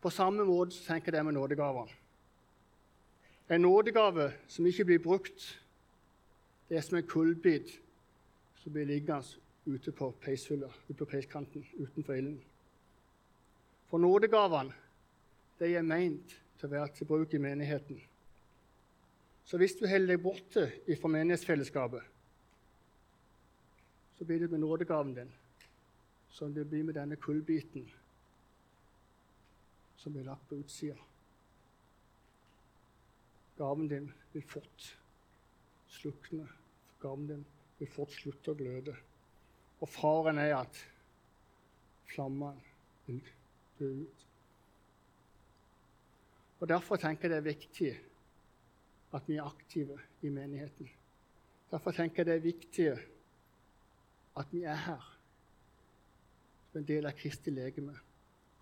På 0.01 0.11
samme 0.13 0.45
måte 0.45 0.77
tenker 0.83 1.11
jeg 1.11 1.17
det 1.17 1.25
med 1.25 1.37
nådegavene. 1.37 2.03
En 3.47 3.63
nådegave 3.63 4.33
som 4.51 4.65
ikke 4.67 4.85
blir 4.89 4.99
brukt, 4.99 5.45
det 6.67 6.77
er 6.77 6.83
som 6.83 6.97
en 6.99 7.07
kullbit 7.07 7.71
som 8.59 8.73
blir 8.75 8.89
liggende 8.89 9.46
ute 9.67 9.91
på 9.91 10.11
peishylla, 10.23 10.69
ute 10.87 10.97
på 10.97 11.09
peiskanten, 11.11 11.65
utenfor 11.79 12.15
ilden. 12.15 12.41
For 13.87 13.99
nådegavene 13.99 14.73
de 15.59 15.73
er 15.75 15.85
meint 15.85 16.35
til 16.57 16.67
å 16.67 16.73
være 16.73 16.93
til 16.95 17.09
bruk 17.09 17.33
i 17.33 17.41
menigheten. 17.41 17.99
Så 19.47 19.57
hvis 19.59 19.77
du 19.79 19.85
holder 19.87 20.15
deg 20.15 20.23
borte 20.23 20.65
fra 20.99 21.11
menighetsfellesskapet, 21.11 22.03
så 24.17 24.25
blir 24.25 24.43
det 24.43 24.51
med 24.51 24.59
nådegaven 24.63 25.13
din 25.15 25.33
som 26.33 26.53
det 26.53 26.65
blir 26.69 26.83
med 26.83 26.97
denne 26.97 27.15
kullbiten 27.15 27.85
som 29.97 30.13
blir 30.13 30.27
lagt 30.27 30.49
på 30.49 30.57
utsida. 30.59 30.97
Gaven 33.57 33.87
din 33.87 34.11
vil 34.33 34.43
fort 34.45 34.97
slukne. 35.89 36.45
Gaven 37.01 37.27
din 37.27 37.45
vil 37.79 37.89
fort 37.89 38.13
slutte 38.13 38.53
å 38.53 38.57
gløde. 38.57 38.93
Og 39.81 39.89
faren 39.89 40.37
er 40.41 40.55
at 40.57 40.79
flammen 42.13 42.61
vil 43.05 43.21
dø 43.79 43.91
ut. 44.01 44.23
Og 46.59 46.69
Derfor 46.69 46.95
tenker 46.95 47.27
jeg 47.27 47.29
det 47.29 47.37
er 47.37 47.53
viktig 47.53 47.91
at 49.13 49.27
vi 49.29 49.37
er 49.37 49.45
aktive 49.45 49.99
i 50.21 50.29
menigheten. 50.29 50.89
Derfor 51.71 51.91
tenker 51.91 52.23
jeg 52.23 52.25
det 52.25 52.35
er 52.35 52.47
viktig 52.47 52.87
at 54.37 54.51
vi 54.51 54.63
er 54.63 54.75
her 54.75 55.13
som 56.71 56.81
en 56.81 56.87
del 56.87 57.07
av 57.09 57.15
Kristi 57.17 57.53
legeme. 57.53 57.95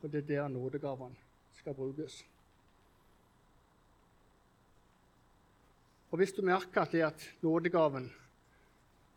Og 0.02 0.12
det 0.12 0.24
er 0.24 0.28
der 0.28 0.48
nådegavene 0.48 1.16
skal 1.58 1.76
brukes. 1.76 2.26
Og 6.12 6.18
Hvis 6.18 6.32
du 6.32 6.42
merker 6.42 6.82
at, 6.82 6.92
det 6.92 7.02
at 7.04 7.24
nådegaven 7.42 8.12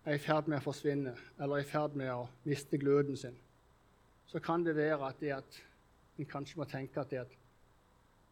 er 0.08 0.16
i 0.16 0.20
ferd 0.22 0.46
med 0.48 0.56
å 0.56 0.64
forsvinne, 0.64 1.12
eller 1.36 1.58
er 1.58 1.66
i 1.66 1.68
ferd 1.68 1.96
med 2.00 2.08
å 2.14 2.28
miste 2.48 2.78
gløden 2.80 3.16
sin, 3.16 3.34
så 4.28 4.40
kan 4.40 4.64
det 4.64 4.76
være 4.76 5.04
at, 5.04 5.18
det 5.20 5.34
at 5.36 5.58
en 6.18 6.28
kanskje 6.28 6.60
må 6.60 6.66
tenke 6.68 7.00
at 7.00 7.10
det 7.12 7.20
at 7.26 7.34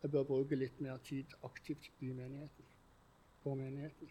jeg 0.02 0.12
bør 0.12 0.24
bruke 0.28 0.56
litt 0.56 0.80
mer 0.80 0.96
tid 1.04 1.34
aktivt 1.44 1.90
i 2.00 2.12
menigheten, 2.14 2.70
på 3.42 3.54
menigheten. 3.58 4.08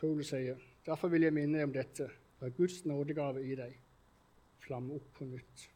Paul 0.00 0.24
sier, 0.26 0.58
derfor 0.86 1.12
vil 1.12 1.28
jeg 1.28 1.34
minne 1.36 1.60
deg 1.60 1.68
om 1.68 1.74
dette, 1.76 2.08
for 2.40 2.50
Guds 2.56 2.80
nådegave 2.88 3.44
i 3.46 3.54
deg 3.58 3.78
flammer 4.64 4.98
opp 4.98 5.12
på 5.14 5.28
nytt. 5.30 5.68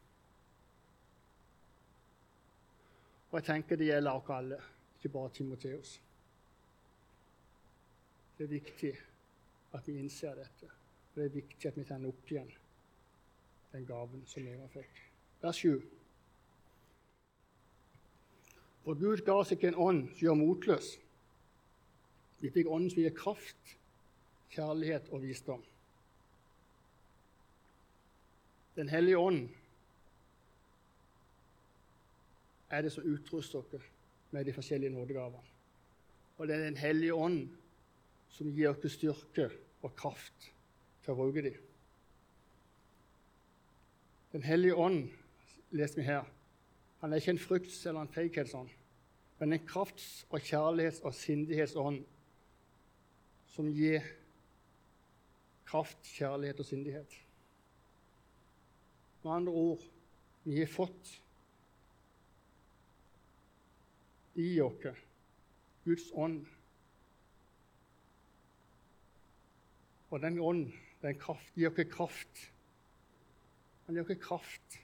Og 3.30 3.38
jeg 3.38 3.46
tenker 3.52 3.78
det 3.78 3.92
gjelder 3.92 4.18
oss 4.18 4.34
alle, 4.34 4.58
ikke 4.96 5.14
bare 5.14 5.34
Timoteus. 5.38 5.96
Det 8.36 8.44
er 8.44 8.52
viktig 8.52 8.92
at 9.72 9.88
vi 9.88 9.98
innser 9.98 10.34
dette. 10.36 10.68
Og 10.68 11.20
det 11.20 11.24
er 11.24 11.36
viktig 11.36 11.68
at 11.68 11.76
vi 11.76 11.84
tenner 11.88 12.12
opp 12.12 12.32
igjen 12.32 12.50
den 13.72 13.86
gaven 13.88 14.24
som 14.28 14.46
Eva 14.48 14.68
fikk. 14.72 15.00
Vers 15.42 15.60
7. 15.64 15.80
For 18.84 18.94
Gud 19.00 19.24
ga 19.26 19.40
oss 19.40 19.52
ikke 19.52 19.72
en 19.72 19.80
ånd 19.82 20.02
som 20.12 20.22
gjør 20.28 20.38
motløs. 20.38 20.92
Vi 22.40 22.52
fikk 22.52 22.68
ånden 22.70 22.92
som 22.92 23.02
gir 23.02 23.16
kraft, 23.16 23.72
kjærlighet 24.52 25.08
og 25.10 25.24
visdom. 25.24 25.64
Den 28.76 28.92
hellige 28.92 29.18
ånd 29.18 29.46
er 32.70 32.84
det 32.84 32.92
som 32.92 33.06
utruster 33.08 33.64
dere 33.72 33.94
med 34.30 34.44
de 34.44 34.52
forskjellige 34.52 34.92
nådegavene. 34.92 35.54
Og 36.36 36.48
det 36.48 36.56
er 36.56 36.64
Den 36.64 36.76
hellige 36.76 37.14
ånd 37.14 37.48
som 38.30 38.50
gir 38.52 38.74
dere 38.74 38.90
styrke 38.92 39.50
og 39.82 39.94
kraft 39.96 40.50
til 41.04 41.12
å 41.12 41.18
bruke 41.18 41.44
dem. 41.46 41.56
Den 44.32 44.44
hellige 44.44 44.76
ånd 44.76 45.06
leser 45.70 46.00
vi 46.00 46.08
her, 46.08 46.26
han 47.00 47.12
er 47.12 47.22
ikke 47.22 47.36
en 47.36 47.40
frukts- 47.40 47.86
eller 47.86 48.00
en 48.04 48.12
feighetsånd, 48.12 48.68
men 49.38 49.52
en 49.52 49.66
krafts- 49.68 50.24
og 50.30 50.40
kjærlighets- 50.40 51.04
og 51.04 51.14
sindighetsånd 51.14 52.04
som 53.54 53.68
gir 53.72 54.04
kraft, 55.66 56.02
kjærlighet 56.04 56.60
og 56.60 56.66
sindighet. 56.66 57.14
Med 59.22 59.32
andre 59.32 59.52
ord 59.52 59.86
vi 60.44 60.58
har 60.58 60.70
fått 60.70 61.22
i 64.36 64.60
oss 64.60 65.00
Guds 65.84 66.10
ånd. 66.14 66.44
Og 70.16 70.22
den 70.22 70.38
ånd, 70.40 70.72
den 71.02 71.18
kraft, 71.20 71.50
gir 71.54 71.68
oss 71.68 71.90
kraft. 71.92 72.38
Han 73.84 73.98
gir 73.98 74.06
oss 74.06 74.20
kraft 74.22 74.76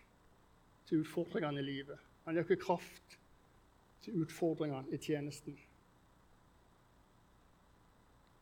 til 0.85 1.01
utfordringene 1.01 1.63
i 1.63 1.65
livet. 1.65 2.03
Han 2.27 2.37
gir 2.37 2.45
dere 2.45 2.61
kraft 2.61 3.15
til 4.05 4.19
utfordringene 4.21 4.93
i 4.93 4.99
tjenesten. 5.01 5.57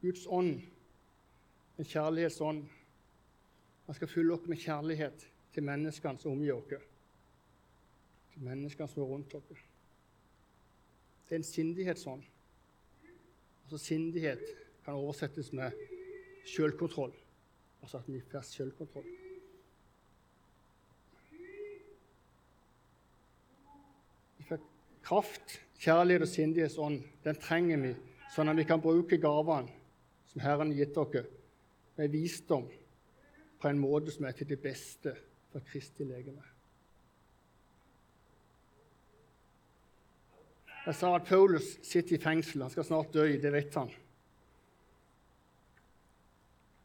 Guds 0.00 0.24
ånd, 0.26 0.56
en 1.78 1.88
kjærlighetsånd, 1.92 2.64
han 3.86 3.98
skal 4.00 4.10
fylle 4.10 4.34
oss 4.34 4.50
med 4.50 4.58
kjærlighet 4.58 5.28
til 5.54 5.66
menneskene 5.70 6.18
som 6.18 6.34
omgir 6.34 6.58
oss, 6.58 6.90
til 8.34 8.48
menneskene 8.50 8.90
som 8.90 9.04
er 9.04 9.12
rundt 9.12 9.38
oss. 9.38 9.62
Det 11.28 11.38
er 11.38 11.44
en 11.44 11.48
sindighetsånd. 11.52 12.26
Altså 13.62 13.78
Sindighet 13.78 14.42
kan 14.82 14.98
oversettes 14.98 15.52
med 15.54 15.70
selvkontroll. 16.50 17.12
Altså 17.82 17.98
at 17.98 18.08
vi 18.08 18.20
får 18.30 18.46
selvkontroll. 18.46 19.08
Kraft, 25.10 25.56
kjærlighet 25.80 26.22
og 26.22 26.28
sindighetsånd 26.30 27.00
den 27.24 27.38
trenger 27.42 27.80
vi, 27.82 27.88
sånn 28.30 28.50
at 28.52 28.58
vi 28.60 28.66
kan 28.68 28.82
bruke 28.84 29.18
gavene 29.18 29.72
som 30.30 30.42
Herren 30.44 30.70
har 30.70 30.84
gitt 30.84 30.94
dere, 30.94 31.24
med 31.96 32.12
visdom 32.14 32.68
på 33.60 33.68
en 33.68 33.80
måte 33.80 34.14
som 34.14 34.28
er 34.28 34.36
til 34.36 34.46
det 34.52 34.60
beste 34.62 35.16
for 35.50 35.64
Kristi 35.66 36.06
legeme. 36.06 36.44
Jeg 40.86 40.96
sa 40.96 41.10
at 41.16 41.26
Paulus 41.28 41.74
sitter 41.84 42.16
i 42.16 42.22
fengsel. 42.22 42.62
Han 42.64 42.72
skal 42.72 42.86
snart 42.86 43.12
dø, 43.12 43.26
det 43.42 43.52
vet 43.52 43.74
han. 43.76 43.90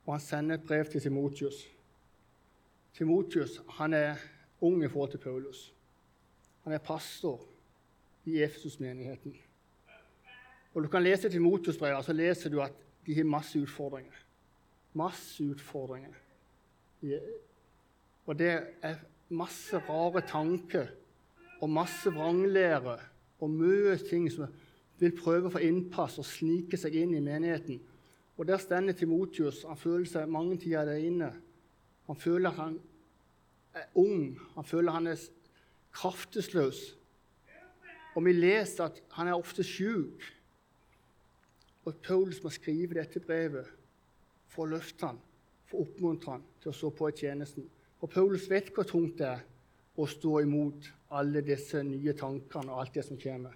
Og 0.06 0.14
han 0.14 0.22
sender 0.22 0.56
et 0.56 0.68
brev 0.68 0.86
til 0.86 1.02
Timotius. 1.02 1.56
Timotius 2.94 3.62
han 3.70 3.94
er 3.94 4.16
ung 4.62 4.84
i 4.84 4.88
forhold 4.88 5.12
til 5.12 5.18
Paulus. 5.18 5.74
Han 6.64 6.74
er 6.74 6.78
pastor 6.78 7.42
i 8.26 8.42
Efesus-menigheten. 8.44 9.36
Og 10.74 10.84
Du 10.84 10.88
kan 10.88 11.04
lese 11.04 11.30
Timotius-brevet, 11.30 12.06
så 12.06 12.14
leser 12.14 12.50
du 12.50 12.62
at 12.62 12.74
de 13.06 13.16
har 13.16 13.24
masse 13.24 13.60
utfordringer. 13.60 14.14
Masse 14.94 15.44
utfordringer. 15.44 16.14
Og 18.26 18.40
det 18.40 18.64
er 18.82 18.96
masse 19.30 19.78
rare 19.78 20.22
tanker 20.22 20.88
og 21.62 21.70
masse 21.70 22.10
vranglære 22.10 23.00
og 23.40 23.50
mye 23.50 23.98
ting 24.10 24.32
som 24.32 24.48
vil 25.00 25.16
prøve 25.18 25.50
å 25.50 25.54
få 25.54 25.62
innpass 25.66 26.20
og 26.22 26.28
snike 26.28 26.78
seg 26.80 26.96
inn 27.02 27.16
i 27.18 27.24
menigheten. 27.24 27.82
Og 28.38 28.48
Der 28.48 28.58
stender 28.58 28.94
Timotius. 28.94 29.64
Han 29.64 29.78
føler 29.78 30.06
seg 30.06 30.30
mange 30.30 30.58
tider 30.60 30.86
der 30.86 31.00
inne. 31.00 31.32
Han 32.08 32.16
føler 32.16 32.50
at 32.50 32.56
han 32.56 32.80
er 33.74 33.86
ung. 33.96 34.40
Han 34.56 34.64
føler 34.64 34.92
han 34.92 35.08
er 35.08 35.22
kraftesløs. 35.92 36.98
Og 38.16 38.26
vi 38.26 38.34
leser 38.34 38.84
at 38.84 39.02
han 39.12 39.28
er 39.28 39.40
ofte 39.40 39.64
sjuk. 39.64 40.24
Og 41.86 41.96
Paulus 42.04 42.44
må 42.44 42.50
skrive 42.50 42.98
dette 42.98 43.20
brevet 43.20 43.68
for 44.50 44.66
å 44.66 44.74
løfte 44.74 45.06
han, 45.06 45.20
for 45.70 45.80
å 45.80 45.86
oppmuntre 45.86 46.36
han 46.38 46.46
til 46.62 46.72
å 46.72 46.76
stå 46.76 46.92
på 46.96 47.10
i 47.12 47.18
tjenesten. 47.20 47.68
Og 48.02 48.10
Paulus 48.12 48.48
vet 48.50 48.72
hvor 48.74 48.88
tungt 48.90 49.20
det 49.20 49.28
er 49.30 49.44
å 49.96 50.08
stå 50.10 50.40
imot 50.44 50.90
alle 51.16 51.44
disse 51.46 51.84
nye 51.86 52.16
tankene 52.18 52.74
og 52.74 52.82
alt 52.82 52.98
det 52.98 53.06
som 53.08 53.20
kommer. 53.22 53.54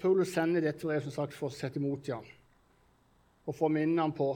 Og 0.00 0.04
Paulus 0.06 0.30
sender 0.32 0.62
dette 0.64 0.80
brevet 0.80 1.04
som 1.04 1.12
sagt, 1.12 1.34
for 1.36 1.50
å 1.50 1.52
sette 1.52 1.76
imot 1.76 2.06
ham 2.08 2.24
og 3.44 3.52
for 3.52 3.66
å 3.66 3.72
minne 3.74 4.00
ham 4.00 4.14
på 4.16 4.30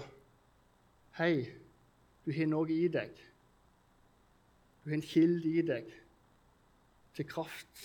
Hei, 1.16 1.46
du 2.26 2.32
har 2.36 2.50
noe 2.50 2.68
i 2.74 2.88
deg. 2.92 3.14
Du 4.82 4.90
har 4.90 4.96
en 4.98 5.04
kilde 5.08 5.48
i 5.48 5.62
deg 5.64 5.88
til 7.16 7.28
kraft, 7.30 7.84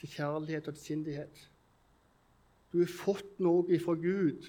til 0.00 0.12
kjærlighet 0.14 0.70
og 0.70 0.78
til 0.78 0.84
sindighet. 0.86 1.42
Du 2.72 2.78
har 2.78 2.94
fått 2.94 3.36
noe 3.44 3.82
fra 3.84 3.98
Gud. 4.00 4.48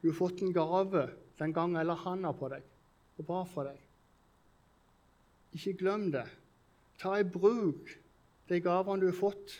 Du 0.00 0.08
har 0.08 0.16
fått 0.22 0.40
en 0.40 0.56
gave 0.56 1.04
den 1.42 1.52
gangen 1.52 1.82
eller 1.82 2.00
handa 2.06 2.32
på 2.32 2.48
deg 2.54 2.64
og 3.18 3.28
ba 3.28 3.42
for 3.52 3.68
deg. 3.68 3.84
Ikke 5.52 5.76
glem 5.84 6.08
det. 6.16 6.24
Ta 7.02 7.18
i 7.20 7.28
bruk 7.28 7.92
de 8.48 8.64
gavene 8.64 9.04
du 9.04 9.10
har 9.10 9.20
fått. 9.20 9.58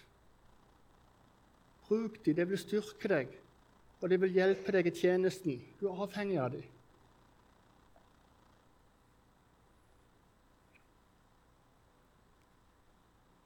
Bruk 1.89 2.21
dem. 2.25 2.37
Det 2.37 2.47
vil 2.51 2.61
styrke 2.61 3.11
deg, 3.11 3.35
og 4.01 4.11
det 4.11 4.21
vil 4.23 4.39
hjelpe 4.39 4.73
deg 4.73 4.89
i 4.89 4.95
tjenesten. 4.95 5.61
Du 5.81 5.89
er 5.89 6.05
avhengig 6.07 6.39
av 6.41 6.55
dem. 6.57 6.71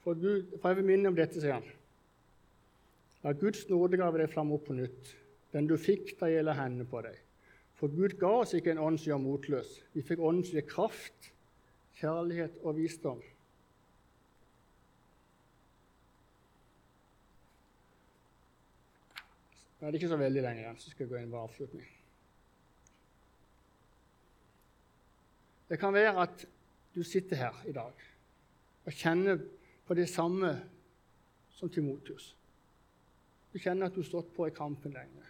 For, 0.05 0.17
Gud, 0.17 0.55
for 0.61 0.71
jeg 0.71 0.79
vil 0.79 0.87
minne 0.89 1.11
om 1.11 1.17
dette, 1.17 1.41
sier 1.43 1.59
han. 1.59 1.67
La 3.25 3.35
Guds 3.37 3.67
nådegave 3.69 4.23
deg 4.23 4.31
flamme 4.33 4.55
opp 4.57 4.69
på 4.71 4.77
nytt. 4.79 5.11
Den 5.53 5.67
du 5.69 5.75
fikk, 5.81 6.15
da 6.21 6.31
gjelder 6.31 6.57
hendene 6.57 6.87
på 6.89 7.03
deg. 7.05 7.19
For 7.79 7.93
Gud 7.93 8.17
ga 8.21 8.31
oss 8.41 8.55
ikke 8.57 8.73
en 8.73 8.81
ånd 8.83 8.99
som 8.99 9.13
gjør 9.13 9.21
motløs. 9.23 9.75
Vi 9.93 10.05
fikk 10.07 10.23
ånden 10.25 10.47
som 10.47 10.57
gir 10.57 10.67
kraft, 10.71 11.29
kjærlighet 12.01 12.57
og 12.63 12.79
visdom. 12.79 13.21
Nå 19.79 19.87
er 19.87 19.93
det 19.93 20.01
ikke 20.01 20.11
så 20.11 20.19
veldig 20.19 20.43
lenge 20.43 20.65
igjen, 20.65 20.79
så 20.81 20.91
skal 20.91 21.05
jeg 21.05 21.13
gå 21.13 21.21
inn 21.21 21.31
på 21.33 21.43
avslutning. 21.43 21.87
Det 25.69 25.79
kan 25.79 25.95
være 25.95 26.15
at 26.25 26.47
du 26.95 27.03
sitter 27.05 27.37
her 27.37 27.63
i 27.69 27.75
dag 27.77 28.07
og 28.89 28.93
kjenner 28.97 29.39
på 29.87 29.95
det 29.95 30.09
samme 30.09 30.55
som 31.55 31.71
Timotius. 31.71 32.33
Du 33.53 33.59
kjenner 33.59 33.87
at 33.87 33.95
du 33.95 34.01
har 34.01 34.09
stått 34.09 34.33
på 34.37 34.47
i 34.49 34.55
kampen 34.57 34.97
lenge. 34.97 35.27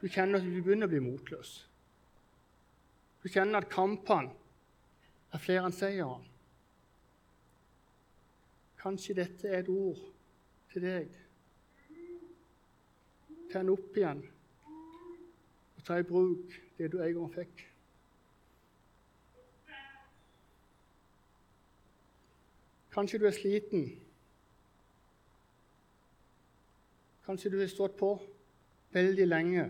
Du 0.00 0.08
kjenner 0.08 0.38
at 0.40 0.46
du 0.46 0.60
begynner 0.62 0.88
å 0.88 0.92
bli 0.92 1.00
motløs. 1.04 1.54
Du 3.20 3.28
kjenner 3.28 3.60
at 3.60 3.72
kampene 3.72 4.32
er 5.30 5.42
flere 5.42 5.68
enn 5.68 5.76
seieren. 5.76 6.24
Kanskje 8.80 9.18
dette 9.18 9.48
er 9.48 9.60
et 9.60 9.72
ord 9.72 10.00
til 10.72 10.86
deg. 10.86 11.19
Tenn 13.50 13.72
opp 13.72 13.96
igjen 13.98 14.22
og 15.80 15.84
ta 15.86 15.96
i 15.98 16.06
bruk 16.06 16.52
det 16.78 16.90
du 16.92 17.00
en 17.00 17.14
gang 17.16 17.30
fikk. 17.34 17.64
Kanskje 22.90 23.20
du 23.22 23.26
er 23.26 23.34
sliten. 23.34 23.86
Kanskje 27.26 27.50
du 27.52 27.58
har 27.60 27.70
stått 27.70 27.96
på 27.98 28.10
veldig 28.92 29.26
lenge, 29.28 29.66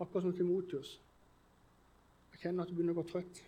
akkurat 0.00 0.24
som 0.24 0.36
Timotius. 0.36 0.94
Jeg 2.32 2.46
kjenner 2.46 2.64
at 2.64 2.72
du 2.72 2.76
begynner 2.76 2.96
å 2.96 3.02
gå 3.02 3.08
trøtt. 3.10 3.42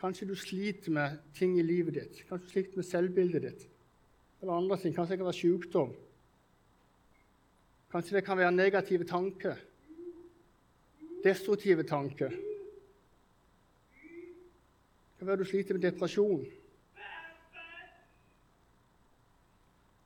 Kanskje 0.00 0.28
du 0.28 0.34
sliter 0.36 0.92
med 0.96 1.18
ting 1.36 1.58
i 1.58 1.64
livet 1.64 1.96
ditt. 1.96 2.22
Kanskje 2.28 2.46
du 2.46 2.52
sliter 2.52 2.80
med 2.80 2.88
selvbildet 2.88 3.44
ditt. 3.48 3.66
Eller 4.40 4.56
andre 4.56 4.78
ting. 4.80 4.94
Kanskje 4.96 5.16
det 5.16 5.20
kan 5.20 5.28
være 5.28 5.40
sykdom. 5.40 5.96
Kanskje 7.90 8.16
det 8.16 8.24
kan 8.24 8.38
være 8.38 8.52
negative 8.52 9.04
tanker. 9.04 9.56
Destruktive 11.24 11.82
tanker. 11.82 12.30
Det 15.10 15.18
kan 15.18 15.26
være 15.26 15.36
du 15.36 15.44
sliter 15.44 15.74
med 15.74 15.82
depresjon. 15.82 16.46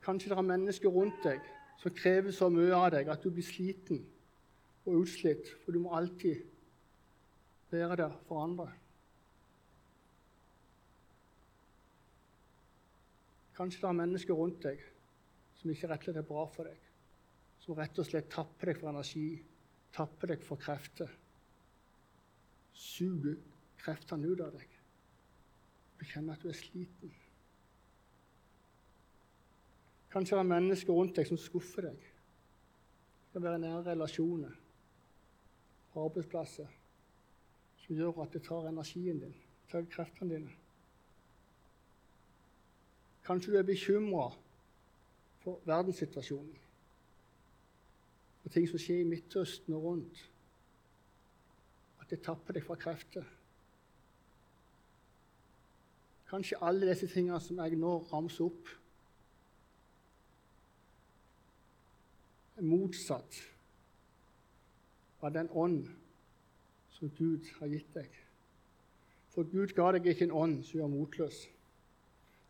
Kanskje 0.05 0.31
det 0.31 0.39
er 0.39 0.43
mennesker 0.49 0.89
rundt 0.89 1.21
deg 1.25 1.41
som 1.81 1.93
krever 1.97 2.33
så 2.33 2.49
mye 2.53 2.75
av 2.77 2.91
deg 2.93 3.09
at 3.13 3.23
du 3.25 3.31
blir 3.33 3.45
sliten 3.45 4.03
og 4.85 4.99
utslitt, 5.01 5.49
for 5.65 5.73
du 5.73 5.81
må 5.81 5.95
alltid 5.97 6.43
være 7.73 7.97
der 7.97 8.17
for 8.29 8.43
andre. 8.45 8.69
Kanskje 13.57 13.81
det 13.81 13.89
er 13.89 14.01
mennesker 14.03 14.35
rundt 14.37 14.61
deg 14.67 14.83
som 15.61 15.73
ikke 15.73 15.89
rett 15.89 16.09
og 16.11 16.19
er 16.21 16.29
bra 16.29 16.45
for 16.53 16.69
deg, 16.69 16.84
som 17.65 17.77
rett 17.79 17.99
og 17.99 18.07
slett 18.07 18.31
tapper 18.33 18.71
deg 18.71 18.81
for 18.81 18.93
energi, 18.93 19.29
tapper 19.97 20.35
deg 20.35 20.45
for 20.45 20.61
krefter. 20.61 21.11
Suger 22.77 23.39
kreftene 23.81 24.29
ut 24.29 24.43
av 24.45 24.53
deg. 24.57 24.75
Du 25.99 26.05
kjenner 26.09 26.37
at 26.37 26.45
du 26.45 26.51
er 26.51 26.59
sliten. 26.59 27.15
Kanskje 30.13 30.37
det 30.37 30.45
er 30.45 30.53
mennesker 30.53 30.95
rundt 30.95 31.17
deg 31.17 31.27
som 31.31 31.41
skuffer 31.41 31.89
deg. 31.89 32.05
Det 33.25 33.39
kan 33.39 33.49
være 33.49 33.63
nære 33.65 33.89
relasjoner 33.89 34.61
arbeidsplasser 35.95 36.71
som 37.85 37.97
gjør 37.97 38.23
at 38.25 38.33
det 38.35 38.43
tar 38.47 38.69
energien 38.69 39.21
din, 39.21 39.35
tar 39.71 39.87
kreftene 39.91 40.35
dine. 40.35 40.53
Kanskje 43.25 43.53
du 43.53 43.59
er 43.59 43.67
bekymra 43.69 44.29
for 45.45 45.61
verdenssituasjonen, 45.69 46.57
for 48.45 48.53
ting 48.53 48.67
som 48.69 48.79
skjer 48.79 49.01
i 49.01 49.09
Midtøsten 49.09 49.73
og 49.73 49.87
rundt. 49.89 50.19
At 52.03 52.11
det 52.13 52.21
tapper 52.27 52.53
deg 52.53 52.67
fra 52.67 52.77
krefter. 52.77 53.25
Kanskje 56.29 56.61
alle 56.61 56.91
disse 56.91 57.09
tingene 57.09 57.41
som 57.41 57.63
jeg 57.63 57.79
nå 57.81 57.95
ramser 58.11 58.45
opp, 58.45 58.69
er 62.61 62.69
motsatt 62.69 63.41
av 65.25 65.33
den 65.33 65.49
ånd 65.51 65.89
som 66.99 67.09
Gud 67.17 67.49
har 67.57 67.73
gitt 67.73 67.97
deg. 67.97 68.11
For 69.33 69.49
Gud 69.49 69.73
ga 69.75 69.89
deg 69.97 70.11
ikke 70.13 70.29
en 70.29 70.37
ånd 70.45 70.61
som 70.69 70.83
gjør 70.83 70.93
motløs. 70.93 71.41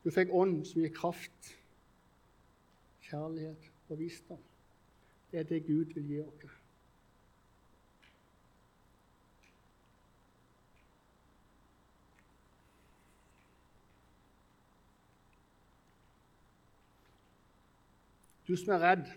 Du 0.02 0.10
fikk 0.12 0.34
ånd 0.34 0.64
som 0.68 0.82
gir 0.82 0.92
kraft, 0.92 1.54
kjærlighet 3.06 3.70
og 3.88 4.02
visdom. 4.02 4.42
Det 5.34 5.40
er 5.40 5.44
det 5.44 5.66
Gud 5.66 5.84
vil 5.84 6.04
gi 6.06 6.20
oss. 6.20 6.50
Du 18.48 18.56
som 18.56 18.74
er 18.76 18.78
redd, 18.78 19.10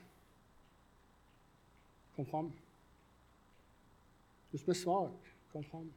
kom 2.15 2.25
fram. 2.25 2.51
Du 4.51 4.57
som 4.57 4.73
er 4.73 4.81
svak, 4.81 5.33
kom 5.53 5.69
fram. 5.69 5.93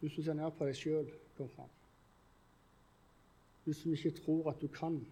Du 0.00 0.08
som 0.08 0.24
ser 0.24 0.34
ned 0.34 0.50
på 0.50 0.66
deg 0.66 0.82
sjøl, 0.82 1.18
kom 1.38 1.54
fram. 1.54 1.74
Du 3.62 3.70
som 3.70 3.94
ikke 3.94 4.18
tror 4.18 4.50
at 4.50 4.58
du 4.58 4.66
kan, 4.66 5.04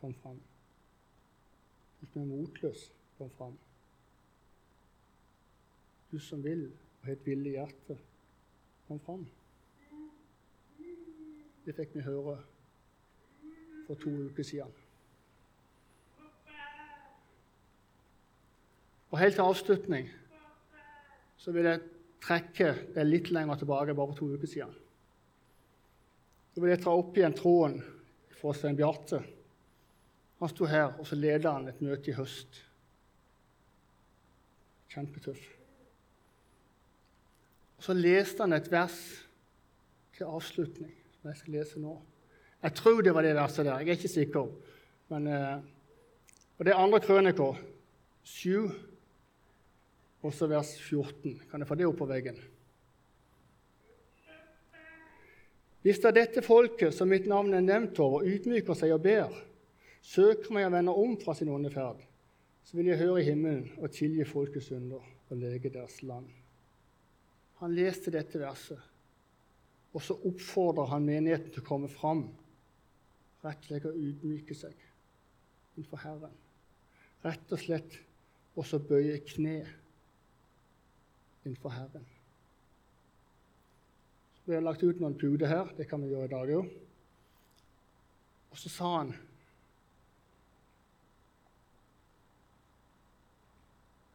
kom 0.00 0.22
fram. 0.22 0.40
Du 2.00 2.06
som 2.06 2.22
er 2.22 2.30
motløs, 2.30 2.90
kom 3.18 3.30
fram. 3.38 3.56
Du 6.12 6.18
som 6.18 6.44
vil 6.44 6.68
og 7.00 7.06
har 7.06 7.16
et 7.16 7.26
villig 7.26 7.54
hjerte, 7.56 7.98
kom 8.88 9.00
fram. 9.04 9.26
Det 11.66 11.74
fikk 11.76 11.98
vi 11.98 12.04
høre 12.06 12.38
for 13.86 14.00
to 14.00 14.12
uker 14.28 14.46
siden. 14.46 14.72
Og 19.08 19.18
helt 19.18 19.34
til 19.34 19.44
avslutning 19.44 20.08
så 21.38 21.52
vil 21.54 21.68
jeg 21.68 21.84
trekke 22.24 22.72
det 22.94 23.04
litt 23.06 23.30
lenger 23.32 23.60
tilbake, 23.60 23.94
bare 23.96 24.16
to 24.16 24.28
uker 24.34 24.50
siden. 24.50 24.74
Så 26.52 26.60
vil 26.60 26.74
jeg 26.74 26.82
ta 26.82 26.92
opp 26.92 27.16
igjen 27.16 27.36
tråden 27.36 27.78
fra 28.40 28.52
Svein 28.56 28.76
Bjarte. 28.76 29.22
Han 30.38 30.50
sto 30.52 30.66
her, 30.70 30.92
og 30.98 31.06
så 31.06 31.18
leda 31.18 31.52
han 31.56 31.68
et 31.70 31.80
møte 31.82 32.12
i 32.12 32.14
høst. 32.14 32.60
Kjempetøff. 34.92 35.40
Og 37.78 37.84
Så 37.84 37.94
leste 37.94 38.42
han 38.42 38.52
et 38.52 38.70
vers 38.70 38.98
til 40.16 40.26
avslutning, 40.26 40.94
som 41.14 41.30
jeg 41.30 41.40
skal 41.40 41.54
lese 41.54 41.80
nå. 41.82 41.94
Jeg 42.62 42.74
tror 42.74 43.02
det 43.02 43.14
var 43.14 43.22
det 43.22 43.36
verset 43.38 43.66
der. 43.66 43.78
Jeg 43.78 43.88
er 43.88 43.98
ikke 43.98 44.08
sikker. 44.08 44.48
Men, 45.08 45.26
eh, 45.26 45.58
og 46.58 46.64
Det 46.64 46.72
er 46.72 46.76
andre 46.76 47.00
krøniker, 47.00 47.58
7, 48.22 48.70
også 50.22 50.46
vers 50.46 50.80
14. 50.82 51.40
Kan 51.50 51.60
jeg 51.60 51.68
få 51.68 51.74
det 51.74 51.86
opp 51.86 51.96
på 51.98 52.06
veggen? 52.06 52.38
Hvis 55.82 56.02
er 56.04 56.10
dette 56.10 56.42
folket 56.42 56.94
som 56.94 57.08
mitt 57.08 57.26
navn 57.26 57.54
er 57.54 57.60
nevnt 57.60 57.98
over, 58.02 58.26
ydmyker 58.26 58.74
seg 58.74 58.92
og 58.92 59.02
ber, 59.02 59.30
søker 60.02 60.54
meg 60.54 60.68
og 60.68 60.74
vende 60.76 60.94
om 60.94 61.16
fra 61.20 61.34
sin 61.36 61.50
onde 61.52 61.70
ferd, 61.72 62.00
så 62.64 62.76
vil 62.76 62.90
jeg 62.90 63.00
høre 63.00 63.22
i 63.22 63.28
himmelen 63.30 63.70
og 63.78 63.92
tilgi 63.96 64.26
folkets 64.28 64.68
synder 64.68 65.04
og 65.28 65.40
lege 65.40 65.72
deres 65.72 66.02
land. 66.02 66.28
Han 67.62 67.74
leste 67.74 68.12
dette 68.14 68.40
verset, 68.40 68.80
og 69.92 70.04
så 70.04 70.14
oppfordrer 70.28 70.92
han 70.92 71.06
menigheten 71.06 71.50
til 71.52 71.64
å 71.64 71.68
komme 71.68 71.88
fram, 71.90 72.26
rett 73.42 73.64
og 73.64 73.70
slett 73.70 73.88
å 73.88 73.96
ydmyke 73.96 74.56
seg 74.56 74.76
innenfor 75.78 76.02
Herren. 76.02 76.36
Rett 77.24 77.54
og 77.54 77.62
slett 77.62 77.98
også 78.58 78.80
bøye 78.82 79.18
kne 79.26 79.56
innenfor 81.44 81.74
Herren. 81.74 82.06
Så 84.36 84.50
Vi 84.50 84.54
har 84.54 84.64
lagt 84.64 84.82
ut 84.82 85.00
noen 85.00 85.18
puder 85.18 85.50
her. 85.50 85.72
Det 85.76 85.88
kan 85.88 86.02
vi 86.02 86.12
gjøre 86.12 86.28
i 86.28 86.34
dag 86.34 86.52
òg. 86.58 86.70
Og 88.48 88.60
så 88.60 88.70
sa 88.72 88.92
han 88.96 89.12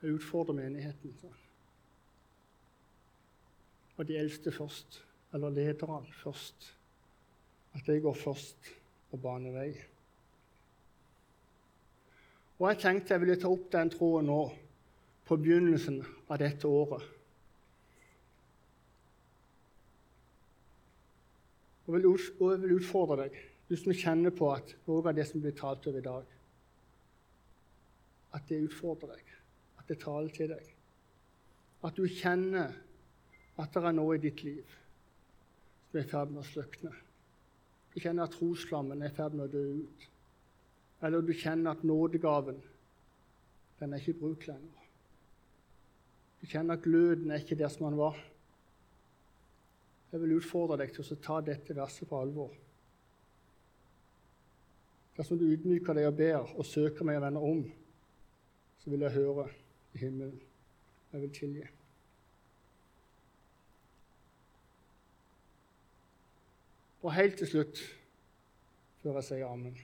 Jeg 0.04 0.18
utfordrer 0.18 0.58
menigheten. 0.58 1.16
Og 3.96 4.08
de 4.08 4.18
eldste 4.20 4.52
først, 4.52 5.00
eller 5.34 5.50
lederne 5.50 6.14
først. 6.24 6.74
At 7.74 7.88
de 7.88 8.02
går 8.02 8.14
først 8.14 8.74
og 9.12 9.22
baner 9.22 9.56
vei. 9.56 9.70
Og 12.60 12.68
jeg 12.70 12.80
tenkte 12.82 13.16
jeg 13.16 13.24
ville 13.24 13.40
ta 13.40 13.50
opp 13.50 13.70
den 13.72 13.92
tråden 13.94 14.28
nå, 14.30 14.42
på 15.24 15.38
begynnelsen 15.40 16.02
av 16.28 16.42
dette 16.42 16.68
året. 16.68 17.06
Og 21.88 21.96
jeg 21.96 22.60
vil 22.64 22.76
utfordre 22.76 23.24
deg, 23.24 23.40
du 23.70 23.76
som 23.80 23.96
kjenner 23.96 24.36
på 24.36 24.52
at 24.52 24.76
noe 24.88 25.04
av 25.04 25.16
det 25.16 25.26
som 25.30 25.44
blir 25.44 25.56
talt 25.56 25.88
over 25.88 26.00
i 26.00 26.06
dag, 26.06 26.36
at 28.36 28.46
det 28.50 28.62
utfordrer 28.68 29.16
deg, 29.16 29.34
det 29.88 30.00
taler 30.02 30.32
til 30.34 30.54
deg. 30.54 30.70
At 31.84 31.98
du 31.98 32.08
kjenner 32.08 32.74
at 33.60 33.74
det 33.74 33.84
er 33.84 33.96
noe 33.96 34.16
i 34.18 34.22
ditt 34.24 34.44
liv 34.46 34.78
som 35.90 36.00
er 36.00 36.06
i 36.06 36.10
ferd 36.10 36.32
med 36.34 36.42
å 36.42 36.48
slukne. 36.48 36.92
Du 37.94 38.00
kjenner 38.02 38.26
at 38.26 38.34
trosflammen 38.34 39.04
er 39.04 39.12
i 39.12 39.16
ferd 39.16 39.36
med 39.38 39.46
å 39.46 39.54
dø 39.54 39.84
ut. 39.84 40.06
Eller 41.04 41.22
du 41.22 41.34
kjenner 41.38 41.76
at 41.76 41.84
nådegaven 41.86 42.62
den 43.80 43.94
er 43.94 44.02
ikke 44.02 44.16
i 44.16 44.22
bruk 44.22 44.48
lenger. 44.48 44.88
Du 46.42 46.48
kjenner 46.50 46.78
at 46.78 46.84
gløden 46.86 47.32
er 47.32 47.44
ikke 47.44 47.60
der 47.60 47.70
som 47.72 47.86
den 47.86 48.00
var. 48.00 48.18
Jeg 50.14 50.22
vil 50.22 50.38
utfordre 50.38 50.80
deg 50.82 50.94
til 50.94 51.06
å 51.06 51.20
ta 51.22 51.40
dette 51.46 51.76
verset 51.78 52.10
på 52.10 52.20
alvor. 52.20 52.54
Dersom 55.18 55.38
du 55.38 55.46
ydmyker 55.46 55.98
deg 55.98 56.10
og 56.10 56.18
ber 56.18 56.56
og 56.58 56.66
søker 56.66 57.06
meg 57.06 57.20
og 57.20 57.26
vender 57.28 57.46
om, 57.52 57.64
så 58.82 58.94
vil 58.94 59.06
jeg 59.06 59.18
høre 59.20 59.46
i 59.94 60.02
himmelen. 60.02 60.42
Jeg 61.14 61.22
vil 61.22 61.34
tilgi. 61.34 61.64
Og 67.04 67.14
helt 67.14 67.38
til 67.38 67.48
slutt, 67.48 67.80
før 69.04 69.20
jeg 69.20 69.28
sier 69.28 69.48
amen, 69.48 69.76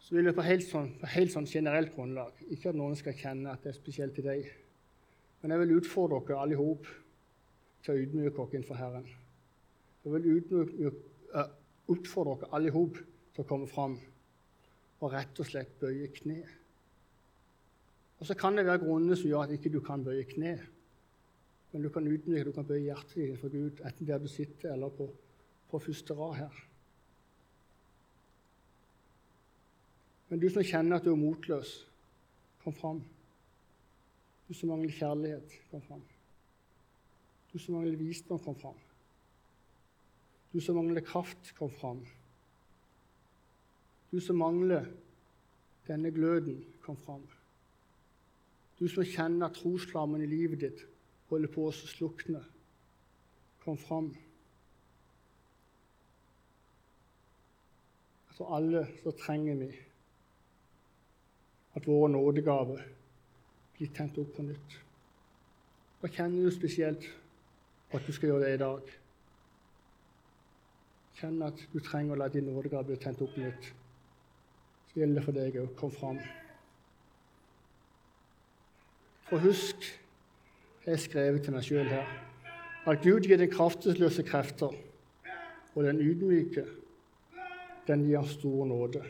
så 0.00 0.14
vil 0.14 0.30
jeg 0.30 0.36
på 0.38 0.44
helt 0.46 0.64
sånn, 0.64 0.92
på 1.00 1.08
helt 1.10 1.32
sånn 1.34 1.48
generelt 1.50 1.90
grunnlag 1.96 2.36
Ikke 2.54 2.70
at 2.70 2.76
noen 2.78 2.94
skal 2.94 3.16
kjenne 3.18 3.50
at 3.50 3.64
det 3.64 3.72
er 3.72 3.76
spesielt 3.76 4.14
til 4.14 4.28
deg, 4.28 4.46
men 5.42 5.52
jeg 5.52 5.62
vil 5.64 5.76
utfordre 5.80 6.20
dere 6.28 6.44
alle 6.44 6.54
i 6.54 6.60
hop 6.60 6.86
til 7.84 7.92
å 7.92 8.04
ydmyke 8.04 8.32
dere 8.36 8.56
innenfor 8.56 8.80
Herren. 8.80 9.08
Jeg 10.04 10.14
vil 10.14 10.28
utfordre 11.92 12.38
dere 12.38 12.52
alle 12.56 12.72
sammen 12.72 13.02
til 13.34 13.44
å 13.44 13.48
komme 13.50 13.68
fram 13.68 13.98
og 15.02 15.12
rett 15.12 15.42
og 15.42 15.50
slett 15.50 15.74
bøye 15.82 16.08
kne. 16.14 16.38
Og 18.18 18.26
Så 18.26 18.34
kan 18.34 18.56
det 18.56 18.66
være 18.66 18.78
grunner 18.78 19.14
som 19.14 19.28
gjør 19.28 19.44
at 19.44 19.52
ikke 19.56 19.72
du 19.72 19.80
kan 19.80 20.04
bøye 20.04 20.24
kne. 20.24 20.56
Men 21.72 21.82
du 21.82 21.88
kan 21.92 22.06
utnytte, 22.08 22.44
du 22.48 22.52
kan 22.56 22.64
bøye 22.64 22.86
hjertet 22.86 23.16
ditt 23.16 23.40
for 23.40 23.52
Gud, 23.52 23.82
enten 23.84 24.08
der 24.08 24.18
du 24.18 24.28
sitter 24.28 24.72
eller 24.72 24.88
på, 24.88 25.10
på 25.70 25.78
første 25.78 26.14
rad 26.14 26.34
her. 26.38 26.62
Men 30.28 30.40
du 30.40 30.48
som 30.50 30.64
kjenner 30.64 30.96
at 30.96 31.04
du 31.04 31.12
er 31.12 31.20
motløs, 31.20 31.76
kom 32.64 32.74
fram. 32.74 33.02
Du 34.48 34.54
som 34.54 34.72
mangler 34.72 34.94
kjærlighet, 34.94 35.60
kom 35.70 35.82
fram. 35.82 36.02
Du 37.52 37.58
som 37.58 37.76
mangler 37.76 37.98
visdom, 38.00 38.40
kom 38.42 38.56
fram. 38.58 38.80
Du 40.52 40.60
som 40.60 40.78
mangler 40.78 41.04
kraft, 41.04 41.52
kom 41.58 41.70
fram. 41.70 42.00
Du 44.10 44.20
som 44.20 44.38
mangler 44.40 44.86
denne 45.86 46.10
gløden, 46.14 46.62
kom 46.82 46.96
fram. 46.96 47.26
Du 48.78 48.88
som 48.88 49.04
kjenner 49.08 49.48
at 49.48 49.56
trosflammen 49.56 50.22
i 50.22 50.28
livet 50.28 50.60
ditt 50.60 50.84
holder 51.30 51.52
på 51.52 51.64
å 51.68 51.74
slukne, 51.74 52.42
kom 53.64 53.78
fram. 53.80 54.10
For 58.36 58.52
alle 58.58 58.84
så 59.00 59.14
trenger 59.16 59.62
vi 59.62 59.70
at 61.76 61.88
våre 61.88 62.12
nådegaver 62.12 62.84
blir 63.76 63.94
tent 63.96 64.18
opp 64.20 64.36
på 64.36 64.44
nytt. 64.44 64.76
Hva 66.00 66.12
kjenner 66.12 66.44
du 66.44 66.52
spesielt 66.52 67.08
at 67.96 68.06
du 68.06 68.12
skal 68.12 68.28
gjøre 68.28 68.44
det 68.44 68.54
i 68.54 68.62
dag. 68.62 68.88
Kjenn 71.16 71.44
at 71.46 71.60
du 71.72 71.78
trenger 71.80 72.16
å 72.16 72.20
la 72.20 72.28
din 72.32 72.48
nådegave 72.50 72.90
bli 72.90 72.98
tent 73.00 73.22
opp 73.24 73.32
på 73.34 73.44
nytt. 73.44 73.70
Så 74.90 75.00
gjelder 75.00 75.20
det 75.20 75.24
for 75.28 75.38
deg 75.38 75.60
òg. 75.62 75.70
Kom 75.80 75.92
fram. 75.94 76.20
For 79.26 79.42
husk, 79.42 79.82
jeg 80.86 80.92
har 80.92 81.02
skrevet 81.02 81.42
til 81.42 81.54
meg 81.56 81.64
sjøl 81.66 81.88
her, 81.90 82.06
at 82.86 83.02
Gud 83.02 83.26
gir 83.26 83.40
den 83.40 83.50
kraftesløse 83.50 84.22
krefter, 84.22 84.70
og 85.74 85.84
den 85.84 85.98
ydmyke, 85.98 86.62
den 87.88 88.04
gir 88.06 88.22
stor 88.30 88.68
nåde. 88.70 89.02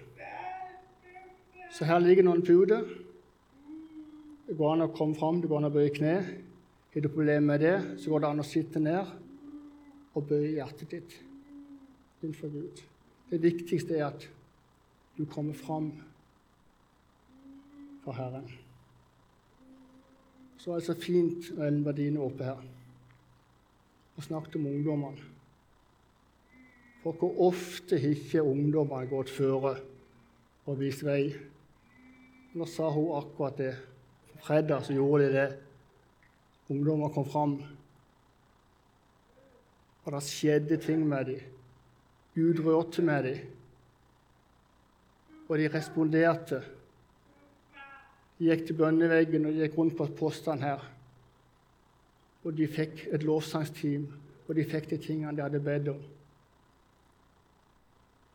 Så 1.70 1.84
her 1.84 2.00
ligger 2.00 2.24
noen 2.24 2.40
puder. 2.46 2.88
Det 4.46 4.56
går 4.56 4.72
an 4.72 4.86
å 4.86 4.92
komme 4.96 5.18
fram, 5.18 5.42
det 5.42 5.50
går 5.50 5.60
an 5.60 5.68
å 5.68 5.74
bøye 5.74 5.92
kne. 5.92 6.16
Har 6.94 7.04
du 7.04 7.12
problemer 7.12 7.44
med 7.52 7.60
det, 7.60 7.76
så 8.00 8.08
går 8.08 8.24
det 8.24 8.32
an 8.32 8.40
å 8.40 8.46
sitte 8.46 8.80
ned 8.80 9.14
og 10.16 10.28
bøye 10.30 10.54
hjertet 10.56 10.94
ditt 10.96 11.16
innenfor 12.22 12.54
Gud. 12.54 12.80
Det 13.28 13.42
viktigste 13.42 13.98
er 13.98 14.06
at 14.08 14.30
du 15.18 15.26
kommer 15.28 15.56
fram 15.58 15.90
for 18.04 18.16
Herren. 18.16 18.48
Så 20.66 20.72
er 20.72 20.80
det 20.80 20.84
så 20.88 20.94
fint 20.98 21.44
når 21.54 21.68
Ellen 21.68 21.84
Verdine 21.86 22.18
er 22.18 22.26
oppe 22.26 22.42
her 22.42 22.62
og 24.16 24.24
snakket 24.24 24.56
om 24.58 24.64
ungdommene. 24.66 25.26
For 27.04 27.14
hvor 27.20 27.36
ofte 27.46 28.00
har 28.02 28.16
ikke 28.16 28.42
ungdommene 28.42 29.06
gått 29.06 29.30
føre 29.30 29.76
og 30.66 30.80
vist 30.80 31.04
vei? 31.06 31.28
Nå 32.58 32.66
sa 32.66 32.90
hun 32.90 33.14
akkurat 33.14 33.62
det. 33.62 33.70
På 34.32 34.42
fredag 34.48 34.82
så 34.88 34.96
gjorde 34.96 35.28
de 35.28 35.36
det. 35.36 35.48
Ungdommer 36.74 37.14
kom 37.14 37.30
fram. 37.30 37.56
Og 40.02 40.12
det 40.16 40.24
skjedde 40.26 40.82
ting 40.82 41.06
med 41.06 41.30
dem. 41.30 41.46
Gud 42.34 42.64
rørte 42.66 43.06
med 43.06 43.30
dem. 43.30 43.38
Og 45.46 45.62
de 45.62 45.70
responderte. 45.70 46.64
De 48.38 48.50
gikk 48.50 48.66
til 48.68 48.76
bønneveggen 48.76 49.48
og 49.48 49.56
gikk 49.56 49.78
rundt 49.78 49.96
på 49.96 50.06
postene 50.18 50.62
her. 50.62 50.84
Og 52.44 52.54
de 52.56 52.68
fikk 52.68 53.06
et 53.12 53.24
lovsangsteam, 53.26 54.06
og 54.46 54.54
de 54.54 54.64
fikk 54.68 54.90
de 54.90 55.00
tingene 55.02 55.34
de 55.36 55.42
hadde 55.42 55.62
bedt 55.64 55.88
om. 55.94 56.02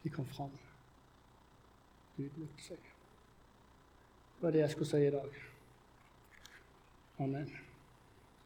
De 0.03 0.09
kom 0.09 0.25
fram. 0.25 0.51
Ydmykte 2.17 2.71
seg. 2.71 2.87
Det 4.37 4.47
var 4.47 4.55
det 4.55 4.65
jeg 4.65 4.73
skulle 4.73 4.89
si 4.89 5.03
i 5.05 5.13
dag. 5.13 5.43
Amen. 7.21 7.51